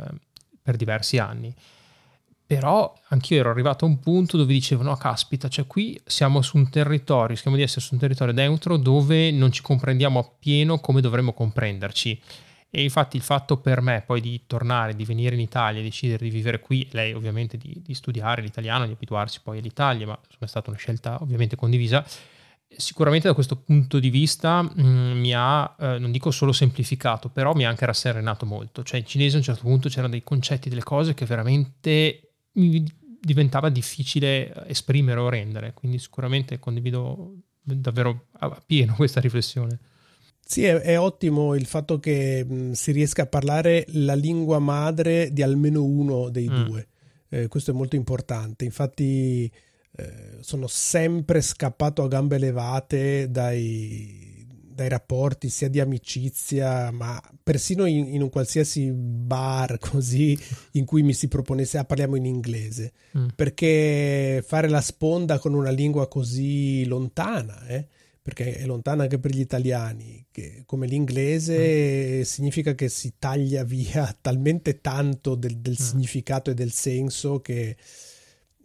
[0.62, 1.54] per diversi anni.
[2.48, 6.58] Però anch'io ero arrivato a un punto dove dicevo: no, caspita, cioè qui siamo su
[6.58, 11.02] un territorio, rischiamo di essere su un territorio neutro dove non ci comprendiamo appieno come
[11.02, 12.22] dovremmo comprenderci.
[12.70, 16.30] E infatti il fatto per me poi di tornare, di venire in Italia, decidere di
[16.30, 20.70] vivere qui, lei ovviamente di, di studiare l'italiano, di abituarsi poi all'Italia, ma è stata
[20.70, 22.06] una scelta ovviamente condivisa,
[22.68, 27.30] sicuramente da questo punto di vista mh, mm, mi ha, eh, non dico solo semplificato,
[27.30, 28.84] però mi ha anche rasserenato molto.
[28.84, 32.25] Cioè in cinese a un certo punto c'erano dei concetti, delle cose che veramente
[32.56, 32.84] mi
[33.20, 39.80] diventava difficile esprimere o rendere, quindi sicuramente condivido davvero a pieno questa riflessione.
[40.48, 45.34] Sì, è, è, ottimo il fatto che mh, si riesca a parlare la lingua madre
[45.34, 46.64] di almeno uno dei mm.
[46.64, 46.88] due.
[47.30, 48.64] Eh, questo è molto importante.
[48.64, 49.52] Infatti,
[49.98, 54.35] eh, sono sempre scappato a gambe levate dai,
[54.76, 60.38] dai rapporti sia di amicizia, ma persino in, in, un qualsiasi bar così
[60.72, 63.28] in cui mi si proponesse, ah, parliamo in inglese, mm.
[63.36, 67.88] perché fare la sponda con una lingua così lontana, eh,
[68.22, 72.22] perché è lontana anche per gli italiani, che come l'inglese mm.
[72.24, 75.86] significa che si taglia via talmente tanto del, del mm.
[75.86, 77.78] significato e del senso che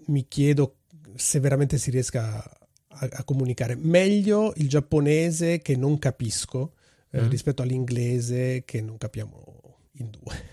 [0.07, 0.79] mi chiedo
[1.15, 2.60] se veramente si riesca a,
[2.99, 3.77] a comunicare.
[3.77, 6.75] Meglio il giapponese che non capisco
[7.11, 7.29] eh, mm.
[7.29, 10.49] rispetto all'inglese che non capiamo in due.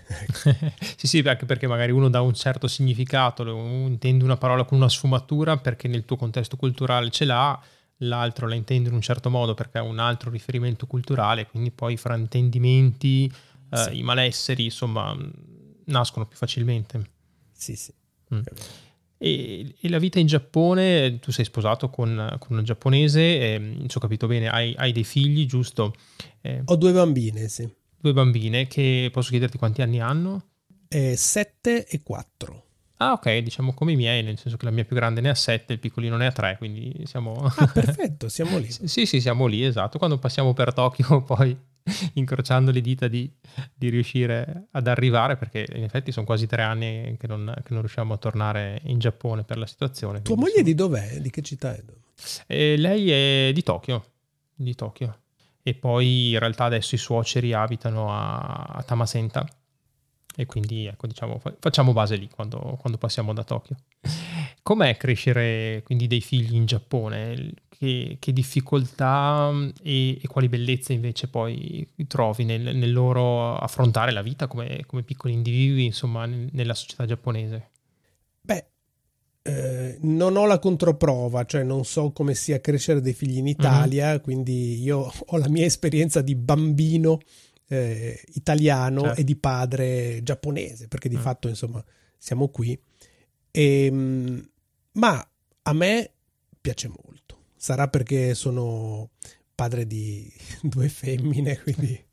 [0.97, 4.89] sì, sì, anche perché magari uno dà un certo significato, intende una parola con una
[4.89, 7.59] sfumatura perché nel tuo contesto culturale ce l'ha
[8.01, 11.93] l'altro la intende in un certo modo perché ha un altro riferimento culturale, quindi poi
[11.93, 13.31] i fraintendimenti,
[13.71, 13.97] eh, sì.
[13.97, 15.17] i malesseri, insomma,
[15.85, 17.09] nascono più facilmente.
[17.53, 17.91] Sì, sì.
[18.33, 18.41] Mm.
[19.17, 23.97] E, e, la vita in Giappone, tu sei sposato con, con una giapponese, eh, se
[23.97, 25.93] ho capito bene, hai, hai dei figli, giusto?
[26.41, 27.67] Eh, ho due bambine, sì.
[27.99, 30.43] Due bambine che posso chiederti quanti anni hanno?
[30.87, 32.66] Eh, sette e quattro.
[32.97, 35.35] Ah, ok, diciamo come i miei, nel senso che la mia più grande ne ha
[35.35, 37.33] 7, il piccolino ne ha 3, quindi siamo...
[37.57, 38.69] Ah, perfetto, siamo lì.
[38.71, 39.99] sì, sì, siamo lì, esatto.
[39.99, 41.55] Quando passiamo per Tokyo poi
[42.13, 43.31] incrociando le dita di,
[43.73, 47.81] di, riuscire ad arrivare, perché in effetti sono quasi tre anni che non, che non
[47.81, 50.23] riusciamo a tornare in Giappone per la situazione.
[50.23, 50.63] Tua moglie sono...
[50.63, 51.19] di dov'è?
[51.19, 51.83] Di che città è?
[52.47, 54.05] Eh, lei è di Tokyo,
[54.55, 55.19] di Tokyo.
[55.61, 59.45] E poi in realtà adesso i suoceri abitano a, a Tamasenta
[60.39, 63.75] e quindi ecco, diciamo, facciamo base lì quando, quando passiamo da Tokyo.
[64.61, 67.53] Com'è crescere quindi dei figli in Giappone?
[67.67, 74.11] Che, che difficoltà mm, e, e, quali bellezze invece poi trovi nel, nel loro affrontare
[74.11, 77.69] la vita come, come piccoli individui, insomma, nella società giapponese?
[78.41, 78.65] Beh,
[79.41, 84.09] eh, non ho la controprova, cioè non so come sia crescere dei figli in Italia,
[84.09, 84.21] mm-hmm.
[84.21, 87.21] quindi io ho la mia esperienza di bambino
[87.67, 89.21] eh, italiano certo.
[89.21, 91.21] e di padre giapponese, perché di mm.
[91.21, 91.83] fatto insomma
[92.17, 92.79] siamo qui.
[93.51, 94.49] E, ehm,
[94.93, 95.29] ma
[95.63, 96.11] a me
[96.59, 97.45] piace molto.
[97.55, 99.11] Sarà perché sono
[99.53, 102.05] padre di due femmine, quindi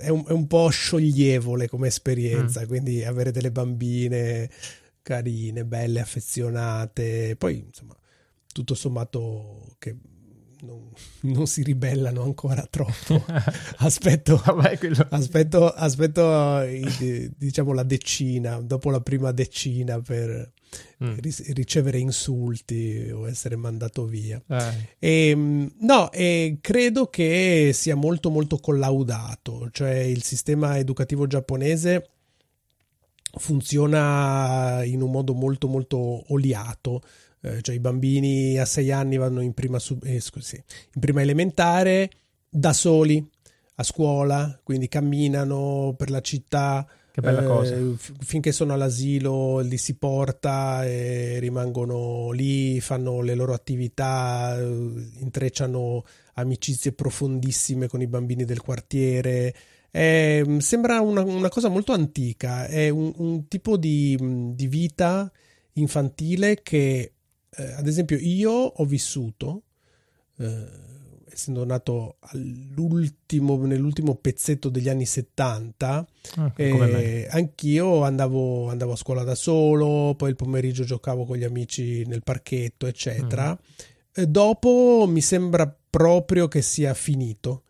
[0.00, 2.62] è un, è un po' scioglievole come esperienza.
[2.62, 2.66] Mm.
[2.66, 4.50] Quindi avere delle bambine
[5.04, 7.36] carine, belle, affezionate.
[7.36, 7.96] Poi, insomma,
[8.52, 9.96] tutto sommato che
[10.64, 10.90] non,
[11.20, 13.24] non, si ribellano ancora troppo.
[13.78, 14.78] Aspetto, Vabbè,
[15.10, 16.60] aspetto, aspetto
[17.36, 20.52] diciamo la decina, dopo la prima decina per
[21.02, 21.18] mm.
[21.54, 24.42] ricevere insulti o essere mandato via.
[24.46, 24.88] Eh.
[24.98, 32.08] E, ehm, no, e credo che sia molto molto collaudato, cioè il sistema educativo giapponese
[33.36, 37.02] funziona in un modo molto molto oliato
[37.44, 41.20] eh, cioè i bambini a sei anni vanno in prima, sub, eh, scusi, in prima
[41.20, 42.10] elementare
[42.48, 43.24] da soli
[43.76, 46.86] a scuola, quindi camminano per la città.
[47.10, 47.76] Che bella eh, cosa.
[48.20, 54.64] Finché sono all'asilo li si porta e rimangono lì, fanno le loro attività, eh,
[55.18, 59.54] intrecciano amicizie profondissime con i bambini del quartiere.
[59.90, 64.16] È, sembra una, una, cosa molto antica, è un, un tipo di,
[64.54, 65.30] di, vita
[65.74, 67.13] infantile che
[67.56, 69.62] eh, ad esempio io ho vissuto,
[70.38, 70.66] eh,
[71.30, 79.34] essendo nato nell'ultimo pezzetto degli anni 70, ah, eh, anch'io andavo, andavo, a scuola da
[79.34, 83.52] solo, poi il pomeriggio giocavo con gli amici nel parchetto, eccetera.
[83.52, 84.22] Mm.
[84.24, 87.64] dopo mi sembra proprio che sia finito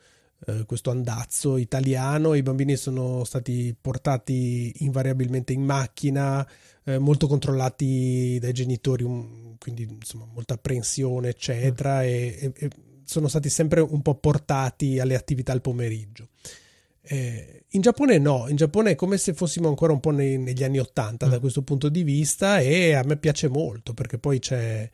[0.47, 2.35] eh, questo andazzo italiano.
[2.35, 6.47] I bambini sono stati portati invariabilmente in macchina,
[6.85, 12.05] eh, molto controllati dai genitori, un, quindi insomma molta apprensione, eccetera, mm.
[12.05, 12.71] e, e,
[13.03, 16.29] sono stati sempre un po' portati alle attività al pomeriggio.
[17.01, 20.63] Eh, in Giappone no, in Giappone è come se fossimo ancora un po' nei, negli
[20.63, 21.31] anni Ottanta mm.
[21.31, 24.91] da questo punto di vista e a me piace molto perché poi c'è,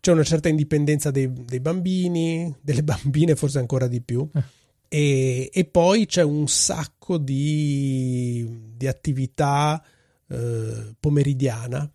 [0.00, 4.28] c'è una certa indipendenza dei, dei, bambini, delle bambine forse ancora di più.
[4.34, 4.42] Eh.
[4.88, 9.80] E, e, poi c'è un sacco di, di attività
[10.28, 11.88] eh, pomeridiana,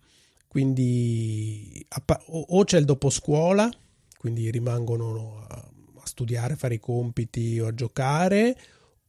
[0.52, 1.82] quindi
[2.26, 3.70] o c'è il dopo scuola,
[4.18, 5.70] quindi rimangono a,
[6.04, 8.54] studiare, fare i compiti o a giocare,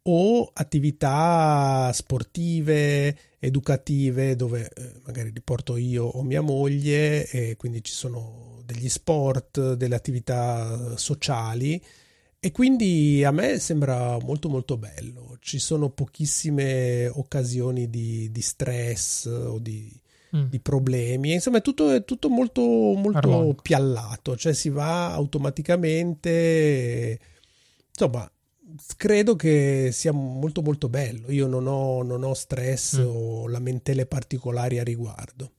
[0.04, 7.84] o attività sportive, educative, dove eh, magari li porto io o mia moglie, e quindi
[7.84, 11.84] ci sono degli sport, delle attività sociali.
[12.40, 15.36] E quindi a me sembra molto molto bello.
[15.42, 19.92] Ci sono pochissime occasioni di, di stress o di,
[20.36, 20.46] mm.
[20.46, 21.34] di, problemi.
[21.34, 27.20] Insomma, è tutto, è tutto molto, molto piallato, cioè si va automaticamente.
[27.90, 28.30] Insomma,
[28.98, 31.32] credo che sia molto molto bello.
[31.32, 33.06] Io non ho, non ho stress mm.
[33.06, 35.52] o lamentele particolari a riguardo.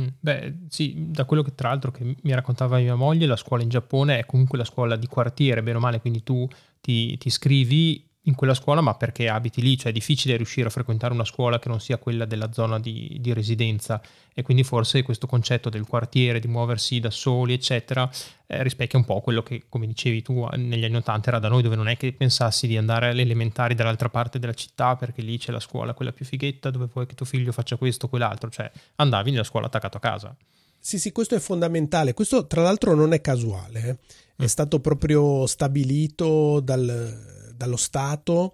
[0.00, 0.06] Mm.
[0.20, 3.68] Beh, sì, da quello che tra l'altro che mi raccontava mia moglie, la scuola in
[3.68, 6.48] Giappone è comunque la scuola di quartiere, bene o male, quindi tu
[6.80, 10.70] ti, ti iscrivi in quella scuola, ma perché abiti lì, cioè è difficile riuscire a
[10.70, 14.00] frequentare una scuola che non sia quella della zona di, di, residenza
[14.32, 18.08] e quindi forse questo concetto del quartiere, di muoversi da soli, eccetera,
[18.46, 21.62] eh, rispecchia un po' quello che, come dicevi tu, negli anni Ottanta era da noi,
[21.62, 25.36] dove non è che pensassi di andare alle elementari dall'altra parte della città perché lì
[25.38, 28.50] c'è la scuola, quella più fighetta, dove vuoi che tuo figlio faccia questo o quell'altro,
[28.50, 30.36] cioè andavi nella scuola attaccato a casa.
[30.78, 32.14] Sì, sì, questo è fondamentale.
[32.14, 33.96] Questo tra l'altro non è casuale, eh.
[34.36, 34.46] è mm.
[34.46, 38.52] stato proprio stabilito dal dallo Stato,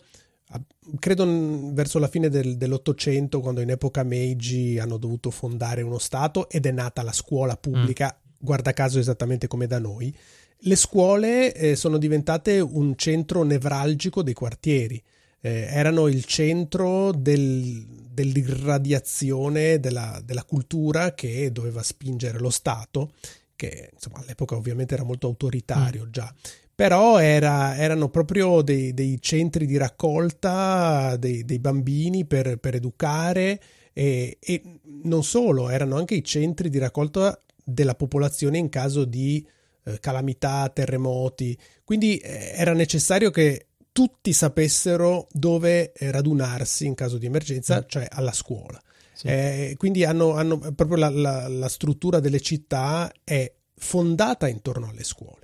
[0.98, 1.26] credo
[1.72, 6.66] verso la fine del, dell'Ottocento, quando in epoca Meiji hanno dovuto fondare uno Stato ed
[6.66, 8.34] è nata la scuola pubblica, mm.
[8.38, 10.14] guarda caso esattamente come da noi.
[10.62, 15.02] Le scuole eh, sono diventate un centro nevralgico dei quartieri.
[15.40, 23.12] Eh, erano il centro del, dell'irradiazione della, della, cultura che doveva spingere lo Stato,
[23.54, 26.10] che insomma, all'epoca ovviamente era molto autoritario mm.
[26.10, 26.34] già,
[26.78, 33.60] però era, erano proprio dei, dei, centri di raccolta dei, dei bambini per, per educare
[33.92, 34.62] e, e,
[35.02, 39.44] non solo, erano anche i centri di raccolta della popolazione in caso di
[39.82, 47.18] eh, calamità, terremoti, quindi eh, era necessario che tutti sapessero dove eh, radunarsi in caso
[47.18, 47.88] di emergenza, mm.
[47.88, 48.80] cioè alla scuola.
[49.14, 49.26] Sì.
[49.26, 55.02] Eh, quindi hanno, hanno proprio la, la, la struttura delle città è fondata intorno alle
[55.02, 55.37] scuole.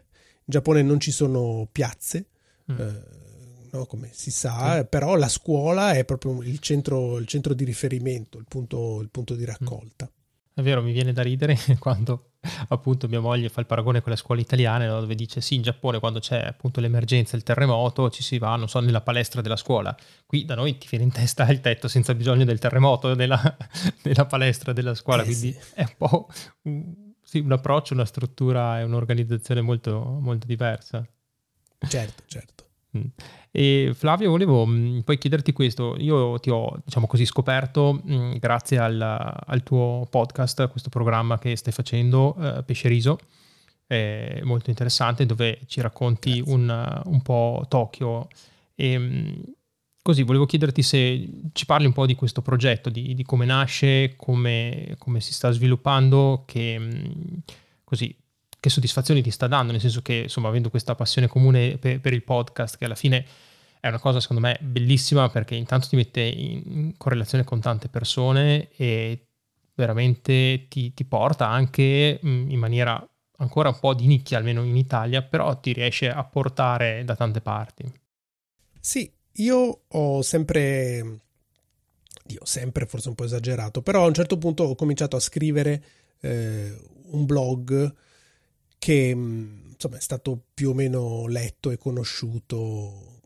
[0.46, 2.26] In Giappone non ci sono piazze,
[2.70, 2.80] mm.
[2.80, 3.02] eh,
[3.72, 4.86] no, come si sa, sì.
[4.86, 9.34] però la scuola è proprio il centro, il centro di riferimento, il punto, il punto,
[9.34, 10.10] di raccolta.
[10.52, 12.32] È vero, mi viene da ridere quando
[12.68, 15.62] appunto mia moglie fa il paragone con le scuole italiane, no, dove dice sì, in
[15.62, 19.56] Giappone quando c'è appunto l'emergenza, il terremoto, ci si va, non so, nella palestra della
[19.56, 19.96] scuola.
[20.26, 23.56] Qui da noi ti viene in testa il tetto senza bisogno del terremoto nella,
[24.02, 25.74] nella palestra della scuola, eh, quindi sì.
[25.74, 26.28] è un po'
[27.24, 31.06] sì, un approccio, una struttura e un'organizzazione molto, molto diversa.
[31.78, 32.64] Certo, certo.
[32.96, 33.06] Mm.
[33.50, 35.96] E Flavio, volevo mm, poi chiederti questo.
[35.98, 40.90] Io ti ho, diciamo così, scoperto mh, mm, grazie al, al, tuo podcast, a questo
[40.90, 43.18] programma che stai facendo, uh, Pesce Riso,
[44.42, 48.28] molto interessante, dove ci racconti un, un, po' Tokyo.
[48.74, 49.42] E, mh,
[50.06, 54.16] Così volevo chiederti se ci parli un po' di questo progetto, di, di come nasce,
[54.16, 57.38] come, come, si sta sviluppando, che, mm,
[57.84, 58.14] così,
[58.60, 62.12] che soddisfazioni ti sta dando, nel senso che insomma avendo questa passione comune per, per,
[62.12, 63.24] il podcast, che alla fine
[63.80, 68.68] è una cosa secondo me bellissima perché intanto ti mette in correlazione con tante persone
[68.76, 69.28] e
[69.74, 73.02] veramente ti, ti porta anche mm, in maniera
[73.38, 77.40] ancora un po' di nicchia, almeno in Italia, però ti riesce a portare da tante
[77.40, 77.90] parti.
[78.78, 81.20] Sì, io ho sempre,
[82.26, 85.84] io sempre forse un po' esagerato, però a un certo punto ho cominciato a scrivere
[86.20, 86.76] eh,
[87.06, 87.94] un blog
[88.78, 93.20] che insomma è stato più o meno letto e conosciuto,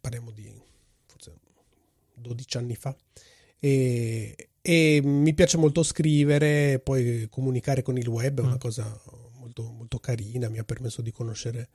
[0.00, 0.50] parliamo di
[1.06, 1.34] forse
[2.14, 2.96] 12 anni fa.
[3.58, 8.58] E, e, mi piace molto scrivere, poi comunicare con il web è una mm.
[8.58, 9.00] cosa
[9.38, 11.68] molto, molto carina, mi ha permesso di conoscere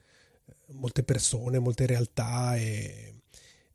[0.73, 3.20] molte persone, molte realtà e,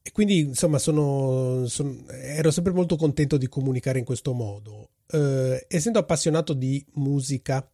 [0.06, 4.90] e quindi insomma sono, sono, ero sempre molto contento di comunicare in questo modo.
[5.10, 7.68] Eh, essendo appassionato di musica,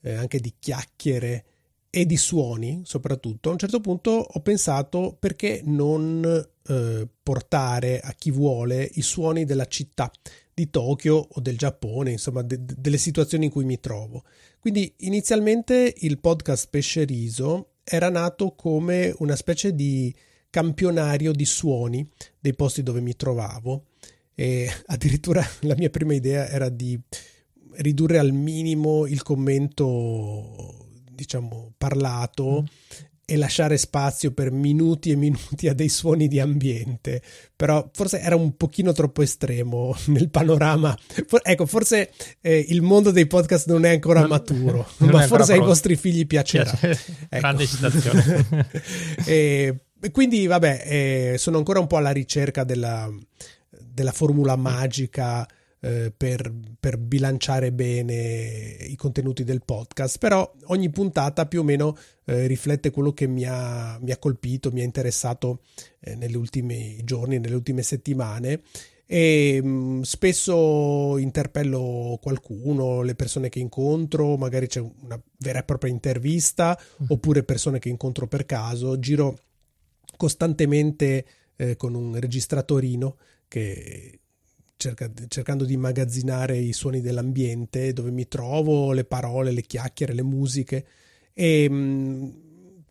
[0.00, 1.44] eh, anche di chiacchiere
[1.90, 6.24] e di suoni soprattutto, a un certo punto ho pensato perché non
[6.66, 10.10] eh, portare a chi vuole i suoni della città
[10.54, 14.24] di Tokyo o del Giappone, insomma de- delle situazioni in cui mi trovo.
[14.58, 20.14] Quindi inizialmente il podcast Pesce Riso era nato come una specie di
[20.54, 23.86] campionario di suoni dei posti dove mi trovavo
[24.36, 26.96] e addirittura la mia prima idea era di
[27.78, 33.04] ridurre al minimo il commento diciamo, parlato mm.
[33.24, 37.20] e lasciare spazio per minuti e minuti a dei suoni di ambiente.
[37.56, 40.96] Però forse era un pochino troppo estremo nel panorama.
[41.26, 45.26] For- ecco, forse eh, il mondo dei podcast non è ancora non, maturo, non ma
[45.26, 46.70] forse ai vostri figli piacerà.
[46.70, 47.00] Piace.
[47.28, 47.38] Ecco.
[47.40, 48.46] Grande citazione.
[49.26, 49.78] e,
[50.10, 53.10] quindi, vabbè, eh, sono ancora un po' alla ricerca della,
[53.68, 55.46] della formula magica
[55.84, 61.96] eh, per, per, bilanciare bene i contenuti del podcast, però ogni puntata più o meno
[62.24, 65.60] eh, riflette quello che mi ha, mi ha, colpito, mi ha interessato
[66.00, 68.62] eh, negli ultimi giorni, nelle ultime settimane
[69.06, 75.64] e mh, mm, spesso interpello qualcuno, le persone che incontro, magari c'è una vera e
[75.64, 77.06] propria intervista mm.
[77.08, 79.38] oppure persone che incontro per caso, giro
[80.16, 83.16] costantemente eh, con un registratorino
[83.48, 84.20] che
[84.76, 90.22] cerca, cercando di immagazzinare i suoni dell'ambiente, dove mi trovo, le parole, le chiacchiere, le
[90.22, 90.86] musiche
[91.32, 92.28] e mm,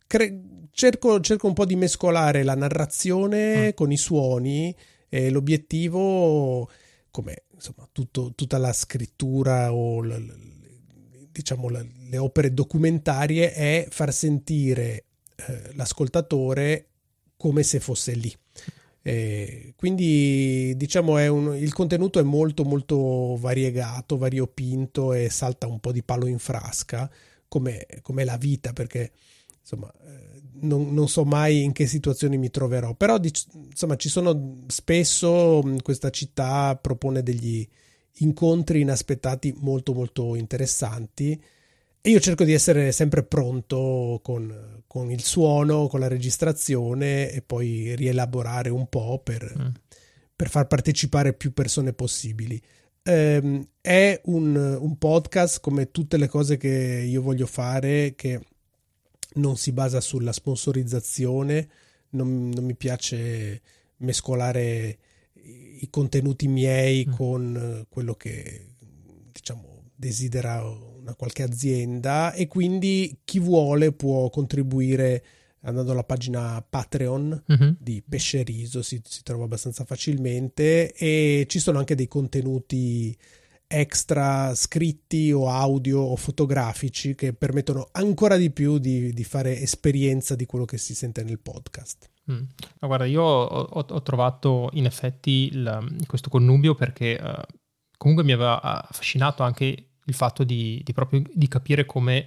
[0.06, 3.70] cre- cerco, cerco, un po' di mescolare la narrazione mm.
[3.74, 4.74] con i suoni
[5.08, 6.68] e l'obiettivo,
[7.10, 10.20] come insomma tutto, tutta la scrittura o la,
[11.30, 15.04] diciamo la, le opere documentarie, è far sentire
[15.36, 16.88] eh, l'ascoltatore
[17.44, 18.34] come se fosse lì.
[19.02, 25.92] Eh, quindi diciamo un, il contenuto è molto molto variegato, variopinto e salta un po'
[25.92, 27.10] di palo in frasca
[27.46, 29.12] come, come la vita perché
[29.60, 34.62] insomma eh, non, non, so mai in che situazioni mi troverò però insomma ci sono
[34.68, 37.68] spesso questa città propone degli
[38.20, 41.38] incontri inaspettati molto molto interessanti
[42.00, 47.42] e io cerco di essere sempre pronto con, con, il suono, con la registrazione e
[47.42, 49.74] poi rielaborare un po' per, mm.
[50.36, 52.62] per far partecipare più persone possibili.
[53.02, 58.40] Um, è un, un, podcast come tutte le cose che io voglio fare che
[59.34, 61.68] non si basa sulla sponsorizzazione,
[62.10, 63.62] non, non mi piace
[63.96, 64.98] mescolare
[65.80, 67.12] i contenuti miei mm.
[67.14, 68.64] con quello che
[69.32, 69.73] diciamo
[70.04, 75.24] desidera una qualche azienda e quindi chi vuole può contribuire
[75.62, 77.76] andando alla pagina Patreon uh-huh.
[77.78, 83.16] di Pesce Riso, si, si, trova abbastanza facilmente e ci sono anche dei contenuti
[83.66, 90.34] extra scritti o audio o fotografici che permettono ancora di più di, di fare esperienza
[90.34, 92.10] di quello che si sente nel podcast.
[92.30, 92.42] Mm.
[92.80, 97.40] Ma guarda, io ho, ho, trovato in effetti il, questo connubio perché uh,
[97.96, 102.26] comunque mi aveva affascinato anche il fatto di, di proprio di capire come,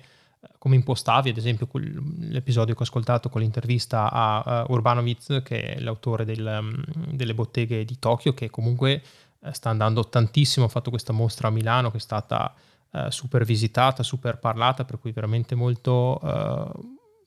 [0.58, 5.80] come, impostavi, ad esempio l'episodio che ho ascoltato con l'intervista a uh, Urbanovic, che è
[5.80, 9.02] l'autore del, um, delle botteghe di Tokyo, che comunque
[9.40, 12.54] uh, sta andando tantissimo, ha fatto questa mostra a Milano che è stata
[12.92, 16.20] uh, super visitata, super parlata, per cui veramente molto,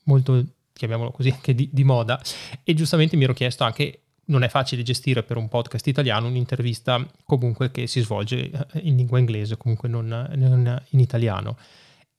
[0.04, 2.20] molto chiamiamolo così, anche di, di moda.
[2.64, 7.04] E giustamente mi ero chiesto anche non è facile gestire per un podcast italiano un'intervista
[7.24, 11.56] comunque che si svolge eh, in lingua inglese, comunque non, non in italiano.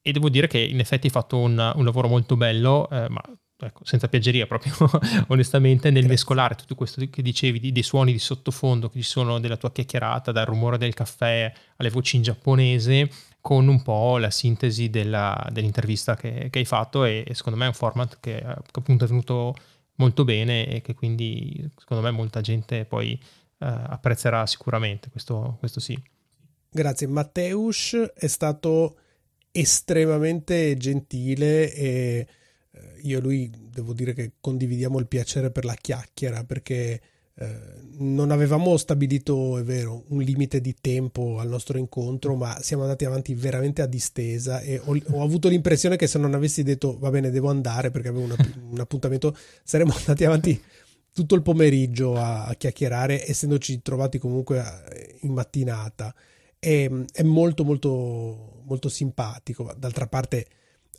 [0.01, 3.22] E devo dire che in effetti hai fatto un, un lavoro molto bello, eh, ma
[3.66, 4.74] ecco, senza piaggeria proprio
[5.30, 6.09] onestamente, nel Grazie.
[6.09, 9.72] mescolare tutto questo che dicevi, di, dei suoni di sottofondo che ci sono della tua
[9.72, 13.09] chiacchierata, dal rumore del caffè alle voci in giapponese,
[13.39, 17.66] con un po' la sintesi della, dell'intervista che, che, hai fatto e, e, secondo me
[17.66, 19.55] è un format che, che appunto è venuto
[20.01, 25.79] molto bene e che quindi secondo me molta gente poi uh, apprezzerà sicuramente, questo, questo
[25.79, 25.99] sì.
[26.69, 28.97] Grazie, Matteus è stato
[29.51, 32.27] estremamente gentile e
[32.71, 37.01] eh, io e lui devo dire che condividiamo il piacere per la chiacchiera perché
[37.36, 42.84] eh, non avevamo stabilito, è vero, un limite di tempo al nostro incontro, ma siamo
[42.84, 46.97] andati avanti veramente a distesa e ho, ho avuto l'impressione che se non avessi detto
[46.97, 48.36] va bene, devo andare perché avevo una,
[48.69, 50.61] un appuntamento, saremmo andati avanti
[51.13, 54.59] tutto il pomeriggio a, a chiacchierare, essendoci trovati comunque
[54.89, 56.13] eh, in mattinata.
[56.59, 59.73] E, è molto, molto, molto simpatico.
[59.77, 60.45] D'altra parte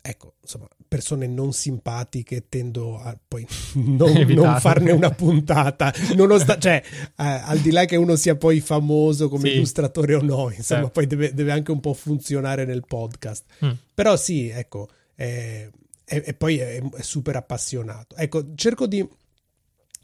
[0.05, 6.83] ecco, insomma, persone non simpatiche tendo a poi non, non farne una puntata, osta- cioè,
[6.85, 9.55] eh, al di là che uno sia poi famoso come sì.
[9.55, 10.89] illustratore o no, insomma, eh.
[10.89, 13.45] poi deve, deve, anche un po' funzionare nel podcast.
[13.63, 13.71] Mm.
[13.93, 15.71] Però sì, ecco, eh,
[16.03, 18.17] e, poi è, è, super appassionato.
[18.17, 19.07] Ecco, cerco di,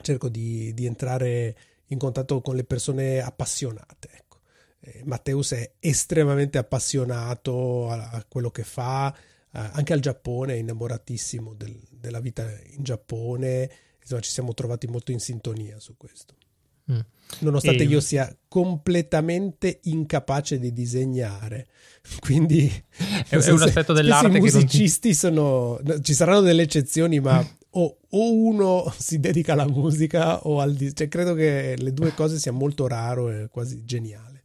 [0.01, 1.55] cerco di, di entrare
[1.87, 4.09] in contatto con le persone appassionate.
[4.13, 4.39] Ecco.
[4.79, 9.13] Eh, Matteus è estremamente appassionato a, a quello che fa,
[9.51, 13.69] anche al Giappone, è innamoratissimo del, della vita in Giappone,
[14.01, 16.35] insomma ci siamo trovati molto in sintonia su questo.
[16.91, 16.99] Mm.
[17.39, 17.85] Nonostante e...
[17.85, 21.67] io sia completamente incapace di disegnare,
[22.19, 22.71] quindi
[23.29, 25.13] è, è un aspetto dell'arte i musicisti ti...
[25.13, 30.75] sono ci saranno delle eccezioni, ma o, o, uno si dedica alla musica o al
[30.93, 34.43] cioè, credo che le due cose sia molto raro e quasi geniale.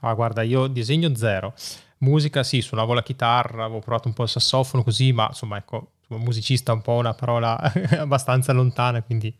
[0.00, 1.54] Ah, guarda, io disegno zero.
[1.98, 5.92] Musica sì, suonavo la chitarra, avevo provato un po' il sassofono così, ma insomma ecco,
[6.08, 7.58] musicista è un po' una parola
[7.98, 9.34] abbastanza lontana, quindi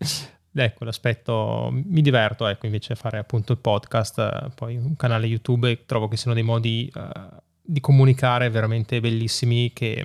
[0.52, 5.84] ecco l'aspetto, mi diverto ecco invece a fare appunto il podcast, poi un canale YouTube,
[5.86, 10.04] trovo che siano dei modi uh, di comunicare veramente bellissimi che,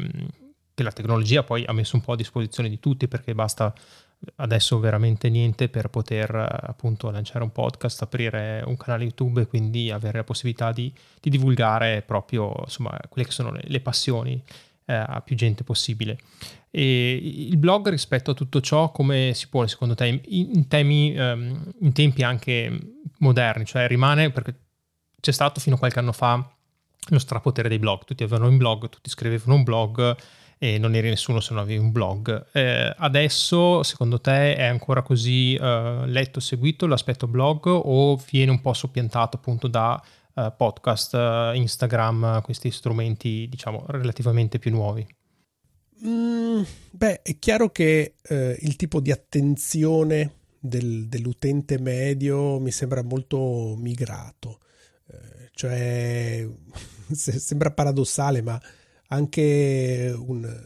[0.73, 3.73] che la tecnologia poi ha messo un po' a disposizione di tutti perché basta
[4.37, 9.91] adesso veramente niente per poter appunto lanciare un podcast, aprire un canale YouTube e quindi
[9.91, 14.41] avere la possibilità di, di divulgare proprio insomma quelle che sono le, le passioni
[14.85, 16.17] eh, a più gente possibile.
[16.69, 21.71] E il blog rispetto a tutto ciò come si pone secondo te in, temi, um,
[21.81, 22.79] in tempi anche
[23.19, 24.55] moderni, cioè rimane perché
[25.19, 26.51] c'è stato fino a qualche anno fa
[27.09, 30.15] lo strapotere dei blog, tutti avevano un blog, tutti scrivevano un blog
[30.63, 32.45] e non eri nessuno se non avevi un blog.
[32.53, 38.61] Eh, adesso, secondo te, è ancora così uh, letto, seguito l'aspetto blog o viene un
[38.61, 40.01] po' soppiantato appunto da
[40.35, 45.05] uh, podcast, uh, Instagram, questi strumenti, diciamo, relativamente più nuovi?
[46.05, 46.61] Mm,
[46.91, 54.59] beh, è chiaro che il tipo di attenzione del, dell'utente medio mi sembra molto migrato.
[55.51, 56.47] cioè,
[57.11, 58.57] sembra paradossale, ma
[59.07, 60.63] anche un,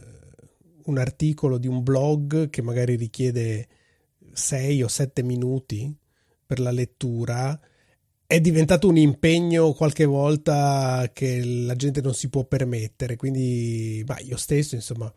[0.84, 3.68] un articolo di un blog che magari richiede
[4.32, 5.94] 6 o 7 minuti
[6.46, 7.58] per la lettura
[8.26, 14.18] è diventato un impegno qualche volta che la gente non si può permettere quindi bah,
[14.20, 15.12] io stesso insomma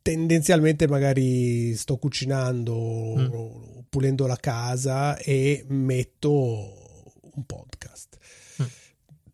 [0.00, 3.78] tendenzialmente magari sto cucinando mm.
[3.88, 8.09] pulendo la casa e metto un podcast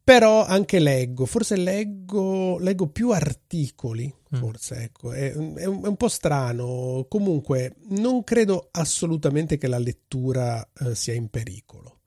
[0.06, 4.38] però anche leggo, forse leggo, leggo più articoli, mm.
[4.38, 9.80] forse, ecco, è, è, un, è, un, po' strano, comunque non credo assolutamente che la
[9.80, 12.02] lettura eh, sia in pericolo.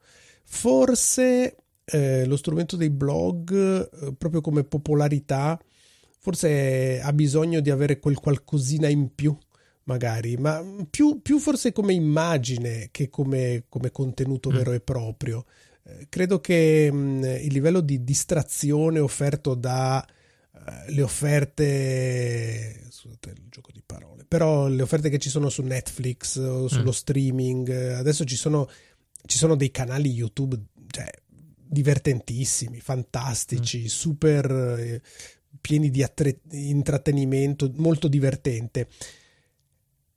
[0.46, 5.60] Forse eh, lo strumento dei blog, eh, proprio come popolarità,
[6.20, 9.38] forse ha bisogno di avere quel qualcosina in più
[9.84, 14.54] magari, ma più, più, forse come immagine che come, come contenuto mm.
[14.54, 15.44] vero e proprio
[16.10, 20.06] credo che mh, il livello di distrazione offerto da
[20.52, 25.64] uh, le offerte scusate il gioco di parole però le offerte che ci sono su
[25.64, 26.94] Netflix o sullo mm.
[26.94, 28.70] streaming adesso ci sono,
[29.26, 30.58] ci sono dei canali YouTube
[30.90, 33.86] cioè, divertentissimi fantastici mm.
[33.86, 35.02] super eh,
[35.60, 38.88] pieni di attre- intrattenimento molto divertente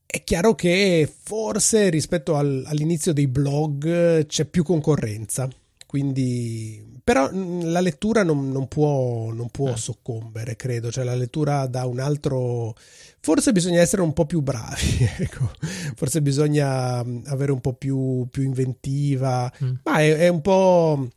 [0.05, 5.49] è chiaro che forse rispetto al, all'inizio dei blog c'è più concorrenza
[5.93, 9.77] quindi, però la lettura non, non può, non può eh.
[9.77, 10.91] soccombere, credo.
[10.91, 12.75] Cioè, la lettura da un altro.
[13.21, 15.51] Forse bisogna essere un po' più bravi, ecco.
[15.95, 19.73] Forse bisogna avere un po' più, più inventiva, mm.
[19.85, 21.11] ma è, è, un po'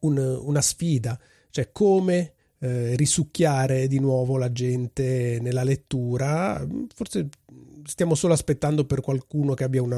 [0.00, 1.18] un, una sfida.
[1.48, 6.62] Cioè, come eh, risucchiare di nuovo la gente nella lettura.
[6.94, 7.26] Forse
[7.86, 9.96] stiamo solo aspettando per qualcuno che abbia una,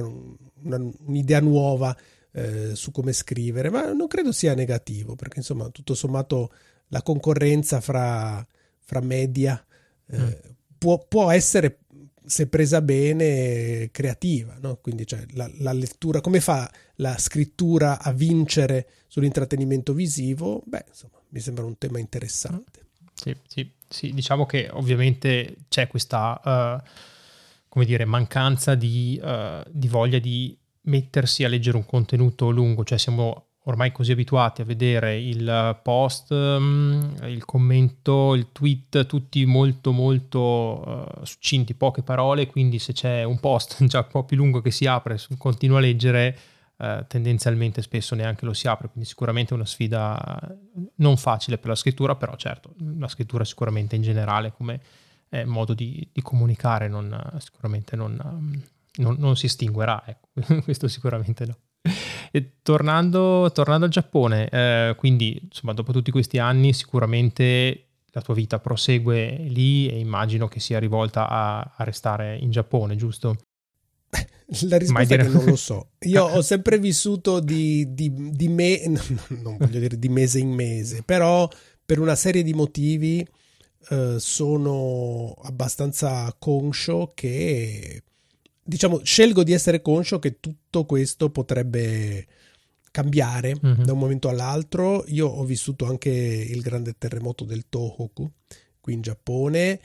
[0.62, 1.96] una, un'idea nuova
[2.32, 6.52] eh, su come scrivere, ma non credo sia negativo, perché insomma tutto sommato
[6.88, 8.44] la concorrenza fra,
[8.78, 9.64] fra media
[10.06, 10.30] eh, mm.
[10.78, 11.80] può, può, essere,
[12.24, 14.76] se presa bene, creativa, no?
[14.76, 20.62] quindi cioè, la, la, lettura, come fa la scrittura a vincere sull'intrattenimento visivo?
[20.66, 22.86] Beh, insomma, mi sembra un tema interessante.
[23.14, 26.80] Sì, sì, sì diciamo che ovviamente c'è questa...
[26.82, 27.08] Uh,
[27.70, 32.98] come dire, mancanza di, uh, di voglia di mettersi a leggere un contenuto lungo, cioè
[32.98, 39.92] siamo ormai così abituati a vedere il post, mm, il commento, il tweet, tutti molto
[39.92, 44.60] molto uh, succinti, poche parole, quindi se c'è un post già un po' più lungo
[44.60, 46.38] che si apre, continua a leggere,
[46.76, 50.56] uh, tendenzialmente spesso neanche lo si apre, quindi sicuramente è una sfida
[50.96, 54.80] non facile per la scrittura, però certo, la scrittura sicuramente in generale come
[55.28, 58.64] eh, modo di, di, comunicare non, sicuramente non,
[58.98, 60.62] non, non, si estinguerà, ecco.
[60.62, 61.56] questo sicuramente no.
[62.32, 68.34] E tornando, tornando al Giappone, eh, quindi insomma dopo tutti questi anni sicuramente la tua
[68.34, 73.36] vita prosegue lì e immagino che sia rivolta a, a restare in Giappone, giusto?
[74.68, 75.22] La risposta dire...
[75.22, 75.90] è che non lo so.
[76.00, 78.82] Io ho sempre vissuto di, di, di me,
[79.42, 81.48] non voglio dire di mese in mese, però
[81.84, 83.26] per una serie di motivi
[83.88, 88.02] eh, sono abbastanza conscio che,
[88.70, 92.26] diciamo, scelgo di essere conscio che tutto questo potrebbe
[92.92, 93.82] cambiare mm-hmm.
[93.82, 95.04] da un momento all'altro.
[95.08, 98.30] Io ho vissuto anche il grande terremoto del Tohoku
[98.80, 99.80] qui in Giappone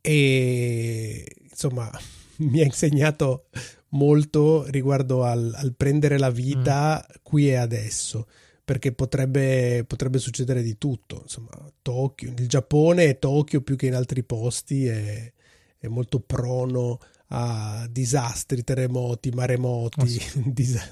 [0.00, 1.90] e insomma
[2.38, 3.46] mi ha insegnato
[3.90, 7.14] molto riguardo al, al prendere la vita mm.
[7.22, 8.26] qui e adesso
[8.64, 13.94] perché potrebbe, potrebbe, succedere di tutto insomma Tokyo, il Giappone e Tokyo più che in
[13.94, 15.32] altri posti è,
[15.78, 16.98] è molto prono
[17.28, 20.20] a disastri, terremoti, maremoti, oh sì.
[20.52, 20.90] dis-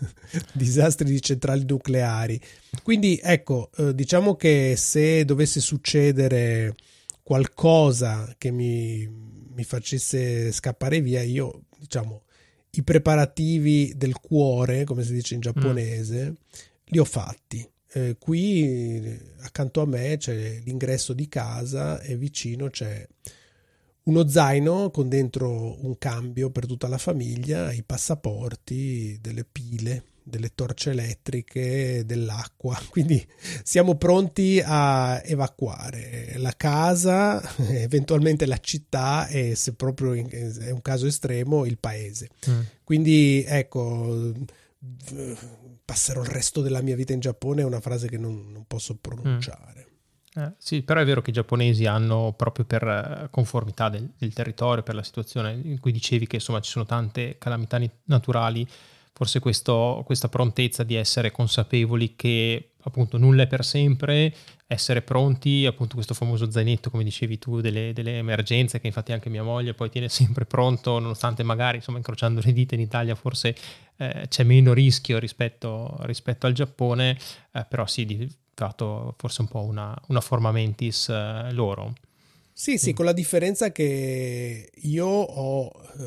[0.52, 2.40] disastri di centrali nucleari.
[2.82, 6.74] Quindi ecco, eh, diciamo che se dovesse succedere
[7.22, 12.22] qualcosa che mi, mi facesse scappare via, io diciamo
[12.72, 16.34] i preparativi del cuore, come si dice in giapponese, mm.
[16.86, 17.66] li ho fatti.
[17.92, 23.06] Eh, qui accanto a me c'è l'ingresso di casa e vicino c'è
[24.06, 30.52] uno zaino con dentro un cambio per tutta la famiglia, i passaporti, delle pile, delle
[30.54, 32.78] torce elettriche, dell'acqua.
[32.90, 33.24] Quindi
[33.62, 41.06] siamo pronti a evacuare la casa, eventualmente la città e se proprio è un caso
[41.06, 42.30] estremo il paese.
[42.48, 42.60] Mm.
[42.84, 44.32] Quindi ecco,
[45.84, 48.96] passerò il resto della mia vita in Giappone è una frase che non, non posso
[48.96, 49.85] pronunciare.
[49.85, 49.85] Mm.
[50.36, 54.34] Eh, sì, però è vero che i giapponesi hanno proprio per eh, conformità del, del,
[54.34, 58.66] territorio, per la situazione in cui dicevi che insomma ci sono tante calamità naturali,
[59.14, 64.34] forse questo, questa prontezza di essere consapevoli che appunto nulla è per sempre,
[64.66, 69.30] essere pronti, appunto questo famoso zainetto, come dicevi tu, delle, delle, emergenze, che infatti anche
[69.30, 73.56] mia moglie poi tiene sempre pronto, nonostante magari, insomma, incrociando le dita in Italia forse
[73.96, 77.16] eh, c'è meno rischio rispetto, rispetto al Giappone,
[77.52, 81.92] eh, però sì, di, dato forse un po' una, una forma mentis eh, loro.
[82.52, 82.94] Sì, sì, mm.
[82.94, 86.04] con la differenza che io ho, eh,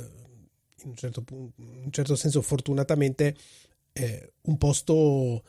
[0.83, 1.51] in un certo, in
[1.85, 3.35] un certo senso fortunatamente,
[3.93, 5.43] eh, un posto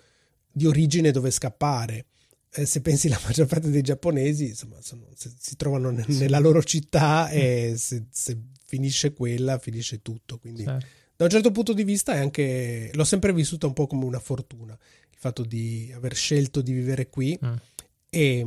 [0.53, 2.07] di origine dove scappare.
[2.53, 6.39] Eh, se pensi la maggior parte dei giapponesi insomma, sono, se, si trovano ne, nella
[6.39, 10.39] loro città e se, se, finisce quella finisce tutto.
[10.39, 10.87] Quindi certo.
[11.17, 14.21] da un certo punto di vista è anche, l'ho sempre vissuta un po' come una
[14.21, 14.79] fortuna
[15.21, 17.53] fatto di aver scelto di vivere qui mm.
[18.09, 18.47] e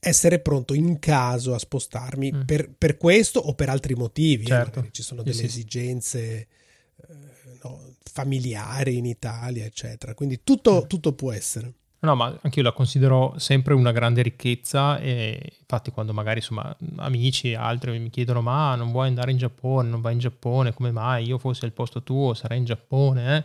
[0.00, 2.40] essere pronto in caso a spostarmi mm.
[2.42, 4.42] per, per, questo o per altri motivi.
[4.42, 4.86] Eh, certo.
[4.90, 6.46] Ci sono delle sì, esigenze eh,
[7.62, 10.14] no, familiari in Italia, eccetera.
[10.14, 10.88] Quindi tutto, mm.
[10.88, 11.72] tutto può essere.
[12.00, 16.76] No, ma anche io la considero sempre una grande ricchezza e infatti quando magari insomma
[16.96, 20.74] amici e altri mi chiedono ma non vuoi andare in Giappone, non vai in Giappone,
[20.74, 21.24] come mai?
[21.24, 23.44] Io fossi al posto tuo sarei in Giappone, eh?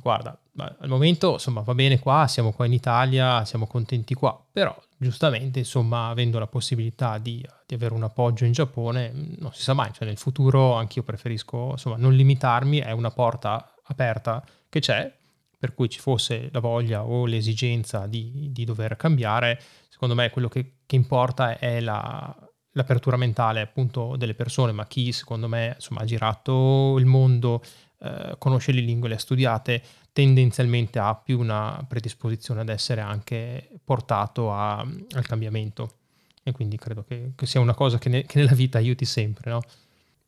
[0.00, 4.76] Guarda, al momento insomma va bene qua, siamo qua in Italia, siamo contenti qua, però
[4.96, 9.74] giustamente insomma avendo la possibilità di, di avere un appoggio in Giappone non si sa
[9.74, 15.12] mai, cioè nel futuro anch'io preferisco insomma non limitarmi, è una porta aperta che c'è,
[15.58, 20.48] per cui ci fosse la voglia o l'esigenza di, di dover cambiare, secondo me quello
[20.48, 22.34] che, che importa è la,
[22.76, 27.62] l'apertura mentale appunto delle persone, ma chi secondo me insomma ha girato il mondo
[27.98, 29.82] eh, conosce le lingue, le ha studiate,
[30.12, 35.98] tendenzialmente ha più una predisposizione ad essere anche portato a, al cambiamento.
[36.42, 39.50] E quindi credo che, che sia una cosa che, ne, che, nella vita aiuti sempre,
[39.50, 39.62] no?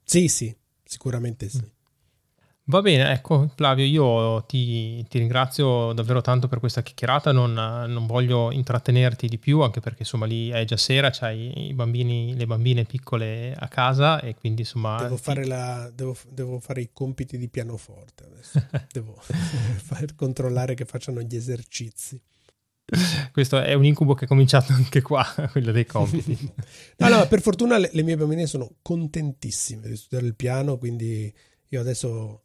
[0.03, 1.59] Sì, sì, sicuramente sì.
[1.59, 1.78] Mm.
[2.71, 8.05] Va bene, ecco Flavio, io ti, ti, ringrazio davvero tanto per questa chiacchierata, non, non,
[8.05, 12.45] voglio intrattenerti di più anche perché insomma lì è già sera, c'hai i bambini, le
[12.45, 15.01] bambine piccole a casa e quindi insomma...
[15.01, 15.23] Devo, ti...
[15.23, 18.63] fare, la, devo, devo fare, i compiti di pianoforte adesso,
[18.93, 19.17] devo
[19.83, 22.21] far controllare che facciano gli esercizi.
[23.33, 26.37] Questo è un incubo che è cominciato anche qua, quello dei compiti.
[26.99, 31.33] no, no, per fortuna le, le mie bambine sono contentissime di studiare il piano, quindi
[31.71, 32.43] io adesso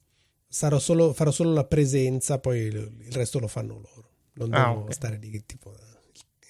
[0.78, 4.10] solo, farò solo la presenza, poi il, resto lo fanno loro.
[4.34, 4.94] Non ah, devo okay.
[4.94, 5.74] stare lì tipo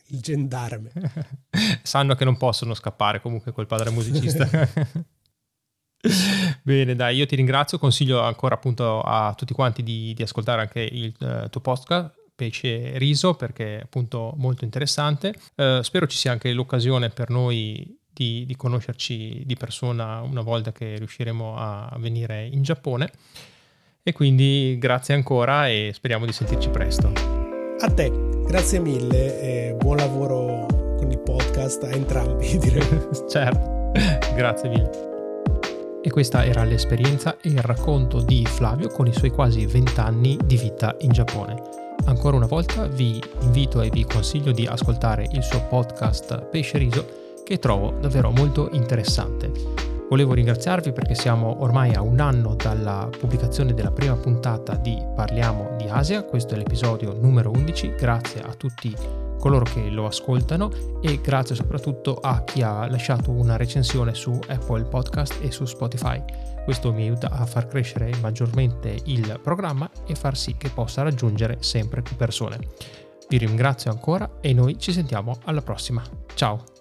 [0.07, 0.91] il gendarme.
[1.81, 4.47] Sanno che non possono scappare comunque quel padre musicista.
[6.63, 10.81] Bene, dai, io ti ringrazio, consiglio ancora appunto a tutti quanti di, di ascoltare anche
[10.81, 15.33] il uh, tuo podcast Pesce Riso perché è appunto molto interessante.
[15.55, 20.73] Uh, spero ci sia anche l'occasione per noi di, di, conoscerci di persona una volta
[20.73, 23.09] che riusciremo a venire in Giappone.
[24.05, 27.09] E quindi grazie ancora e speriamo di sentirci presto.
[27.79, 28.11] A te,
[28.45, 30.65] grazie mille e buon lavoro
[30.97, 32.85] con il podcast a entrambi, direi.
[33.29, 33.93] certo,
[34.35, 34.89] grazie mille.
[36.03, 40.37] E questa era l'esperienza e il racconto di Flavio con i suoi quasi 20 anni
[40.43, 41.61] di vita in Giappone.
[42.03, 47.05] Ancora una volta vi invito e vi consiglio di ascoltare il suo podcast Pesce Riso
[47.45, 49.92] che trovo davvero molto interessante.
[50.13, 55.75] Volevo ringraziarvi perché siamo ormai a un anno dalla pubblicazione della prima puntata di Parliamo
[55.75, 58.95] di Asia, questo è l'episodio numero 11, grazie a tutti
[59.39, 60.69] coloro che lo ascoltano
[61.01, 66.23] e grazie soprattutto a chi ha lasciato una recensione su Apple Podcast e su Spotify.
[66.63, 71.57] Questo mi aiuta a far crescere maggiormente il programma e far sì che possa raggiungere
[71.61, 72.59] sempre più persone.
[73.27, 76.03] Vi ringrazio ancora e noi ci sentiamo alla prossima.
[76.35, 76.72] Ciao!